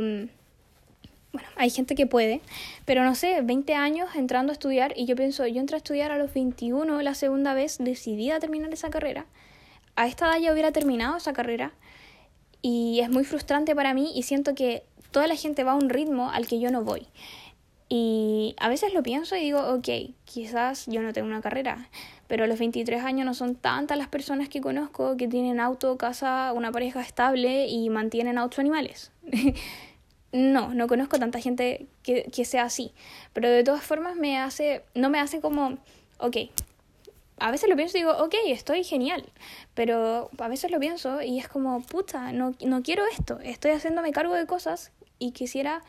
bueno, 1.31 1.47
hay 1.55 1.69
gente 1.69 1.95
que 1.95 2.07
puede, 2.07 2.41
pero 2.85 3.03
no 3.03 3.13
sé, 3.13 3.41
20 3.41 3.75
años 3.75 4.09
entrando 4.15 4.51
a 4.51 4.53
estudiar 4.53 4.93
y 4.95 5.05
yo 5.05 5.15
pienso, 5.15 5.45
yo 5.45 5.59
entré 5.59 5.75
a 5.75 5.77
estudiar 5.77 6.11
a 6.11 6.17
los 6.17 6.33
21 6.33 7.01
la 7.01 7.13
segunda 7.13 7.53
vez, 7.53 7.77
decidí 7.79 8.31
a 8.31 8.39
terminar 8.39 8.73
esa 8.73 8.89
carrera. 8.89 9.25
A 9.95 10.07
esta 10.07 10.25
edad 10.25 10.39
ya 10.39 10.53
hubiera 10.53 10.71
terminado 10.71 11.17
esa 11.17 11.33
carrera 11.33 11.73
y 12.61 12.99
es 13.01 13.09
muy 13.09 13.25
frustrante 13.25 13.75
para 13.75 13.93
mí 13.93 14.11
y 14.15 14.23
siento 14.23 14.55
que 14.55 14.83
toda 15.11 15.27
la 15.27 15.35
gente 15.35 15.63
va 15.63 15.73
a 15.73 15.75
un 15.75 15.89
ritmo 15.89 16.31
al 16.31 16.47
que 16.47 16.59
yo 16.59 16.71
no 16.71 16.83
voy. 16.83 17.07
Y 17.89 18.55
a 18.59 18.69
veces 18.69 18.93
lo 18.93 19.01
pienso 19.01 19.35
y 19.35 19.41
digo, 19.41 19.59
ok, 19.73 19.87
quizás 20.23 20.85
yo 20.85 21.01
no 21.01 21.11
tengo 21.11 21.27
una 21.27 21.41
carrera, 21.41 21.89
pero 22.27 22.43
a 22.43 22.47
los 22.47 22.59
23 22.59 23.03
años 23.03 23.25
no 23.25 23.33
son 23.33 23.55
tantas 23.55 23.97
las 23.97 24.07
personas 24.07 24.47
que 24.47 24.61
conozco 24.61 25.17
que 25.17 25.27
tienen 25.27 25.59
auto, 25.59 25.97
casa, 25.97 26.53
una 26.53 26.71
pareja 26.71 27.01
estable 27.01 27.67
y 27.67 27.89
mantienen 27.89 28.37
a 28.37 28.47
animales. 28.57 29.11
no, 30.31 30.73
no 30.73 30.87
conozco 30.87 31.19
tanta 31.19 31.39
gente 31.39 31.87
que, 32.03 32.29
que, 32.33 32.45
sea 32.45 32.63
así. 32.63 32.93
Pero 33.33 33.49
de 33.49 33.63
todas 33.63 33.83
formas 33.83 34.15
me 34.15 34.37
hace, 34.37 34.83
no 34.95 35.09
me 35.09 35.19
hace 35.19 35.41
como, 35.41 35.77
ok, 36.19 36.37
a 37.39 37.51
veces 37.51 37.69
lo 37.69 37.75
pienso 37.75 37.97
y 37.97 38.01
digo, 38.01 38.13
ok, 38.17 38.35
estoy 38.47 38.83
genial. 38.83 39.25
Pero 39.73 40.29
a 40.37 40.47
veces 40.47 40.71
lo 40.71 40.79
pienso 40.79 41.21
y 41.21 41.39
es 41.39 41.47
como, 41.47 41.81
puta, 41.81 42.31
no, 42.31 42.53
no 42.63 42.83
quiero 42.83 43.03
esto. 43.07 43.39
Estoy 43.41 43.71
haciéndome 43.71 44.11
cargo 44.11 44.35
de 44.35 44.45
cosas 44.45 44.91
y 45.17 45.31
quisiera 45.31 45.81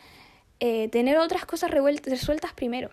eh, 0.61 0.89
tener 0.89 1.19
otras 1.19 1.45
cosas 1.45 1.71
resueltas 1.71 2.53
primero. 2.55 2.91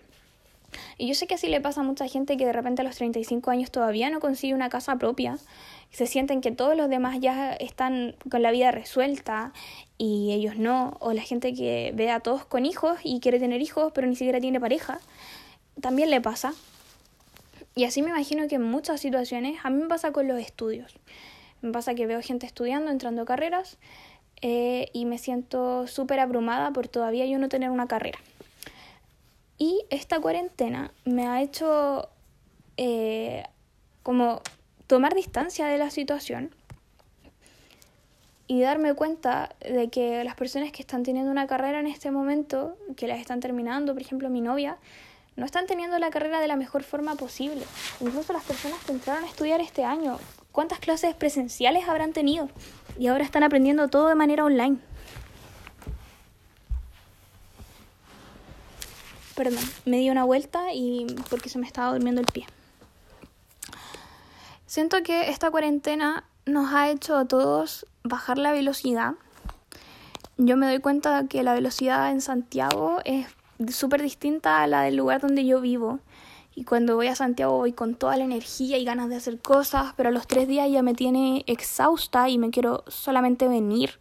Y 0.97 1.07
yo 1.07 1.13
sé 1.13 1.27
que 1.27 1.35
así 1.35 1.47
le 1.47 1.61
pasa 1.61 1.81
a 1.81 1.83
mucha 1.83 2.07
gente 2.07 2.37
que 2.37 2.45
de 2.45 2.53
repente 2.53 2.81
a 2.81 2.85
los 2.85 2.95
35 2.95 3.51
años 3.51 3.71
todavía 3.71 4.09
no 4.09 4.19
consigue 4.19 4.53
una 4.53 4.69
casa 4.69 4.97
propia 4.97 5.37
se 5.91 6.05
sienten 6.05 6.41
que 6.41 6.51
todos 6.51 6.75
los 6.75 6.89
demás 6.89 7.17
ya 7.19 7.53
están 7.53 8.15
con 8.29 8.41
la 8.41 8.51
vida 8.51 8.71
resuelta 8.71 9.53
y 9.97 10.31
ellos 10.33 10.57
no, 10.57 10.97
o 10.99 11.13
la 11.13 11.21
gente 11.21 11.53
que 11.53 11.91
ve 11.95 12.11
a 12.11 12.19
todos 12.19 12.45
con 12.45 12.65
hijos 12.65 12.99
y 13.03 13.19
quiere 13.19 13.39
tener 13.39 13.61
hijos 13.61 13.91
pero 13.93 14.07
ni 14.07 14.15
siquiera 14.15 14.39
tiene 14.39 14.59
pareja, 14.59 14.99
también 15.81 16.09
le 16.09 16.21
pasa. 16.21 16.53
Y 17.75 17.85
así 17.85 18.01
me 18.01 18.09
imagino 18.09 18.47
que 18.47 18.55
en 18.55 18.63
muchas 18.63 18.99
situaciones, 18.99 19.59
a 19.63 19.69
mí 19.69 19.81
me 19.81 19.87
pasa 19.87 20.11
con 20.11 20.27
los 20.27 20.39
estudios. 20.39 20.95
Me 21.61 21.71
pasa 21.71 21.93
que 21.93 22.07
veo 22.07 22.21
gente 22.23 22.47
estudiando, 22.47 22.91
entrando 22.91 23.21
a 23.21 23.25
carreras, 23.25 23.77
eh, 24.41 24.89
y 24.93 25.05
me 25.05 25.19
siento 25.19 25.85
súper 25.87 26.19
abrumada 26.19 26.71
por 26.71 26.87
todavía 26.87 27.25
yo 27.27 27.37
no 27.37 27.49
tener 27.49 27.69
una 27.69 27.87
carrera. 27.87 28.19
Y 29.57 29.85
esta 29.89 30.19
cuarentena 30.19 30.91
me 31.05 31.27
ha 31.27 31.41
hecho 31.41 32.09
eh, 32.77 33.43
como 34.03 34.41
tomar 34.85 35.15
distancia 35.15 35.67
de 35.67 35.77
la 35.77 35.89
situación 35.89 36.51
y 38.47 38.61
darme 38.61 38.93
cuenta 38.93 39.55
de 39.59 39.89
que 39.89 40.23
las 40.23 40.35
personas 40.35 40.71
que 40.71 40.81
están 40.81 41.03
teniendo 41.03 41.31
una 41.31 41.47
carrera 41.47 41.79
en 41.79 41.87
este 41.87 42.11
momento, 42.11 42.77
que 42.95 43.07
las 43.07 43.19
están 43.19 43.39
terminando, 43.39 43.93
por 43.93 44.01
ejemplo 44.01 44.29
mi 44.29 44.41
novia, 44.41 44.77
no 45.35 45.45
están 45.45 45.67
teniendo 45.67 45.99
la 45.99 46.09
carrera 46.09 46.39
de 46.39 46.47
la 46.47 46.55
mejor 46.55 46.83
forma 46.83 47.15
posible. 47.15 47.63
Incluso 47.99 48.33
las 48.33 48.43
personas 48.43 48.83
que 48.85 48.91
entraron 48.91 49.23
a 49.23 49.27
estudiar 49.27 49.59
este 49.59 49.83
año, 49.83 50.17
¿cuántas 50.51 50.79
clases 50.79 51.13
presenciales 51.13 51.87
habrán 51.87 52.13
tenido? 52.13 52.49
Y 52.97 53.07
ahora 53.07 53.23
están 53.23 53.43
aprendiendo 53.43 53.87
todo 53.89 54.07
de 54.07 54.15
manera 54.15 54.45
online. 54.45 54.77
Perdón, 59.37 59.63
me 59.85 59.97
di 59.97 60.09
una 60.09 60.23
vuelta 60.23 60.73
y 60.73 61.05
porque 61.29 61.47
se 61.47 61.59
me 61.59 61.67
estaba 61.67 61.93
durmiendo 61.93 62.21
el 62.21 62.25
pie. 62.25 62.47
Siento 64.65 65.03
que 65.03 65.29
esta 65.29 65.51
cuarentena 65.51 66.23
nos 66.47 66.73
ha 66.73 66.89
hecho 66.89 67.15
a 67.15 67.25
todos 67.25 67.85
bajar 68.03 68.39
la 68.39 68.51
velocidad. 68.51 69.13
Yo 70.37 70.57
me 70.57 70.65
doy 70.65 70.79
cuenta 70.79 71.27
que 71.27 71.43
la 71.43 71.53
velocidad 71.53 72.09
en 72.09 72.21
Santiago 72.21 72.97
es 73.05 73.27
súper 73.69 74.01
distinta 74.01 74.63
a 74.63 74.67
la 74.67 74.81
del 74.81 74.95
lugar 74.95 75.21
donde 75.21 75.45
yo 75.45 75.61
vivo. 75.61 75.99
Y 76.55 76.63
cuando 76.63 76.95
voy 76.95 77.05
a 77.05 77.15
Santiago 77.15 77.57
voy 77.57 77.73
con 77.73 77.93
toda 77.93 78.17
la 78.17 78.23
energía 78.23 78.79
y 78.79 78.85
ganas 78.85 79.07
de 79.07 79.17
hacer 79.17 79.39
cosas, 79.39 79.93
pero 79.95 80.09
a 80.09 80.11
los 80.11 80.25
tres 80.25 80.47
días 80.47 80.67
ya 80.71 80.81
me 80.81 80.95
tiene 80.95 81.43
exhausta 81.45 82.27
y 82.27 82.39
me 82.39 82.49
quiero 82.49 82.83
solamente 82.87 83.47
venir. 83.47 83.99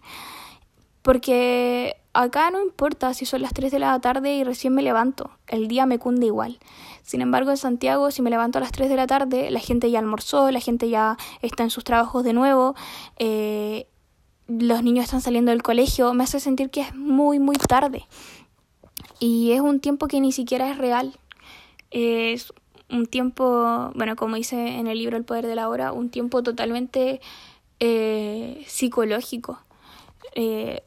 Porque 1.02 1.98
acá 2.16 2.50
no 2.50 2.62
importa 2.62 3.14
si 3.14 3.26
son 3.26 3.42
las 3.42 3.52
3 3.52 3.70
de 3.70 3.78
la 3.78 3.98
tarde 4.00 4.34
y 4.34 4.44
recién 4.44 4.74
me 4.74 4.82
levanto, 4.82 5.30
el 5.48 5.68
día 5.68 5.86
me 5.86 5.98
cunde 5.98 6.26
igual. 6.26 6.58
Sin 7.02 7.20
embargo, 7.20 7.50
en 7.50 7.56
Santiago, 7.56 8.10
si 8.10 8.22
me 8.22 8.30
levanto 8.30 8.58
a 8.58 8.60
las 8.60 8.72
3 8.72 8.88
de 8.88 8.96
la 8.96 9.06
tarde, 9.06 9.50
la 9.50 9.60
gente 9.60 9.90
ya 9.90 9.98
almorzó, 9.98 10.50
la 10.50 10.60
gente 10.60 10.88
ya 10.88 11.16
está 11.42 11.62
en 11.62 11.70
sus 11.70 11.84
trabajos 11.84 12.24
de 12.24 12.32
nuevo, 12.32 12.74
eh, 13.18 13.86
los 14.48 14.82
niños 14.82 15.04
están 15.04 15.20
saliendo 15.20 15.50
del 15.50 15.62
colegio, 15.62 16.14
me 16.14 16.24
hace 16.24 16.40
sentir 16.40 16.70
que 16.70 16.80
es 16.80 16.94
muy, 16.94 17.38
muy 17.38 17.56
tarde. 17.56 18.06
Y 19.18 19.52
es 19.52 19.60
un 19.60 19.80
tiempo 19.80 20.08
que 20.08 20.20
ni 20.20 20.32
siquiera 20.32 20.70
es 20.70 20.78
real. 20.78 21.18
Es 21.90 22.52
un 22.90 23.06
tiempo, 23.06 23.90
bueno, 23.94 24.16
como 24.16 24.36
dice 24.36 24.78
en 24.78 24.86
el 24.86 24.98
libro 24.98 25.16
El 25.16 25.24
Poder 25.24 25.46
de 25.46 25.54
la 25.54 25.68
Hora, 25.68 25.92
un 25.92 26.10
tiempo 26.10 26.42
totalmente 26.42 27.20
eh, 27.80 28.64
psicológico. 28.66 29.60
Eh, 30.34 30.82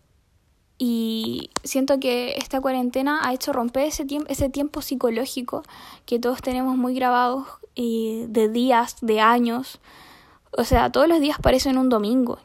y 0.81 1.49
siento 1.65 1.99
que 1.99 2.35
esta 2.37 2.61
cuarentena 2.61 3.19
ha 3.21 3.33
hecho 3.33 3.51
romper 3.51 3.83
ese, 3.83 4.05
tiempo 4.05 4.27
ese 4.29 4.49
tiempo 4.49 4.81
psicológico 4.81 5.63
que 6.05 6.19
todos 6.19 6.41
tenemos 6.41 6.77
muy 6.77 6.95
grabados 6.95 7.45
eh, 7.75 8.25
de 8.29 8.47
días, 8.47 8.95
de 9.01 9.19
años. 9.19 9.79
O 10.57 10.63
sea, 10.63 10.89
todos 10.89 11.09
los 11.09 11.19
días 11.19 11.37
parecen 11.41 11.77
un 11.77 11.89
domingo 11.89 12.39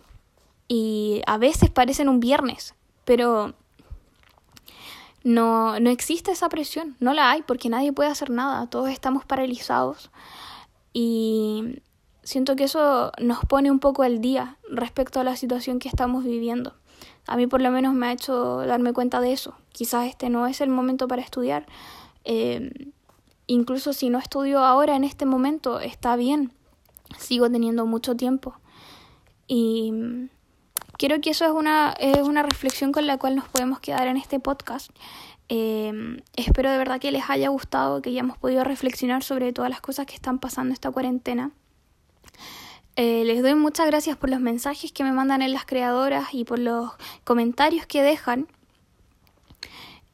y 0.66 1.22
a 1.26 1.38
veces 1.38 1.70
parecen 1.70 2.08
un 2.08 2.18
viernes, 2.18 2.74
pero 3.04 3.54
no, 5.22 5.78
no 5.78 5.90
existe 5.90 6.32
esa 6.32 6.48
presión, 6.48 6.96
no 6.98 7.14
la 7.14 7.30
hay 7.30 7.42
porque 7.42 7.68
nadie 7.68 7.92
puede 7.92 8.10
hacer 8.10 8.30
nada, 8.30 8.66
todos 8.66 8.90
estamos 8.90 9.24
paralizados 9.24 10.10
y 10.92 11.80
siento 12.24 12.56
que 12.56 12.64
eso 12.64 13.12
nos 13.18 13.44
pone 13.44 13.70
un 13.70 13.78
poco 13.78 14.02
al 14.02 14.20
día 14.20 14.56
respecto 14.68 15.20
a 15.20 15.24
la 15.24 15.36
situación 15.36 15.78
que 15.78 15.88
estamos 15.88 16.24
viviendo 16.24 16.74
a 17.26 17.36
mí 17.36 17.46
por 17.46 17.62
lo 17.62 17.70
menos 17.70 17.94
me 17.94 18.06
ha 18.06 18.12
hecho 18.12 18.58
darme 18.66 18.92
cuenta 18.92 19.20
de 19.20 19.32
eso. 19.32 19.54
Quizás 19.72 20.06
este 20.06 20.28
no 20.28 20.46
es 20.46 20.60
el 20.60 20.70
momento 20.70 21.08
para 21.08 21.22
estudiar. 21.22 21.66
Eh, 22.24 22.70
incluso 23.46 23.92
si 23.92 24.10
no 24.10 24.18
estudio 24.18 24.60
ahora 24.60 24.96
en 24.96 25.04
este 25.04 25.26
momento, 25.26 25.80
está 25.80 26.16
bien. 26.16 26.52
Sigo 27.18 27.50
teniendo 27.50 27.86
mucho 27.86 28.14
tiempo. 28.14 28.54
Y 29.46 29.92
creo 30.98 31.20
que 31.20 31.30
eso 31.30 31.44
es 31.44 31.52
una, 31.52 31.94
es 31.98 32.20
una 32.20 32.42
reflexión 32.42 32.92
con 32.92 33.06
la 33.06 33.18
cual 33.18 33.36
nos 33.36 33.48
podemos 33.48 33.80
quedar 33.80 34.06
en 34.06 34.16
este 34.16 34.40
podcast. 34.40 34.90
Eh, 35.48 35.92
espero 36.36 36.70
de 36.70 36.78
verdad 36.78 37.00
que 37.00 37.12
les 37.12 37.28
haya 37.28 37.48
gustado, 37.48 38.00
que 38.00 38.10
hayamos 38.10 38.38
podido 38.38 38.64
reflexionar 38.64 39.22
sobre 39.22 39.52
todas 39.52 39.70
las 39.70 39.80
cosas 39.80 40.06
que 40.06 40.14
están 40.14 40.38
pasando 40.38 40.72
esta 40.72 40.90
cuarentena. 40.90 41.52
Eh, 42.96 43.24
les 43.24 43.42
doy 43.42 43.54
muchas 43.56 43.86
gracias 43.86 44.16
por 44.16 44.30
los 44.30 44.40
mensajes 44.40 44.92
que 44.92 45.02
me 45.02 45.12
mandan 45.12 45.42
en 45.42 45.52
las 45.52 45.64
creadoras 45.64 46.32
y 46.32 46.44
por 46.44 46.58
los 46.58 46.92
comentarios 47.24 47.86
que 47.86 48.02
dejan. 48.02 48.46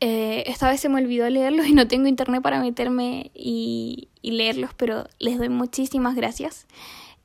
Eh, 0.01 0.45
esta 0.47 0.71
vez 0.71 0.81
se 0.81 0.89
me 0.89 1.03
olvidó 1.03 1.29
leerlos 1.29 1.67
y 1.67 1.75
no 1.75 1.87
tengo 1.87 2.09
internet 2.09 2.41
para 2.43 2.59
meterme 2.61 3.31
y, 3.35 4.09
leerlos, 4.23 4.71
pero 4.75 5.05
les 5.19 5.37
doy 5.37 5.51
muchísimas 5.51 6.17
gracias. 6.17 6.67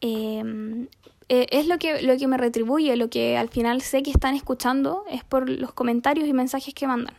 Em, 0.01 0.87
eh, 1.29 1.47
es 1.51 1.67
lo 1.67 1.77
que, 1.77 2.01
lo 2.01 2.17
que 2.17 2.27
me 2.27 2.37
retribuye, 2.37 2.97
lo 2.97 3.09
que 3.09 3.37
al 3.37 3.47
final 3.47 3.81
sé 3.81 4.03
que 4.03 4.11
están 4.11 4.35
escuchando, 4.35 5.05
es 5.09 5.23
por 5.23 5.49
los 5.49 5.71
comentarios 5.73 6.27
y 6.27 6.33
mensajes 6.33 6.73
que 6.73 6.87
mandan. 6.87 7.15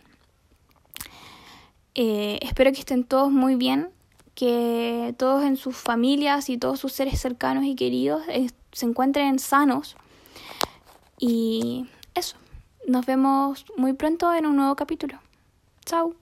espero 1.94 2.72
que 2.72 2.80
estén 2.80 3.04
todos 3.04 3.32
muy 3.32 3.54
bien 3.56 3.88
que 4.36 5.14
todos 5.18 5.42
en 5.42 5.56
sus 5.56 5.76
familias 5.76 6.48
y 6.50 6.58
todos 6.58 6.78
sus 6.78 6.92
seres 6.92 7.18
cercanos 7.18 7.64
y 7.64 7.74
queridos 7.74 8.22
eh, 8.28 8.50
se 8.70 8.86
encuentren 8.86 9.40
sanos. 9.40 9.96
Y 11.18 11.86
eso, 12.14 12.36
nos 12.86 13.06
vemos 13.06 13.64
muy 13.76 13.94
pronto 13.94 14.32
en 14.32 14.46
un 14.46 14.56
nuevo 14.56 14.76
capítulo. 14.76 15.18
Chao. 15.84 16.14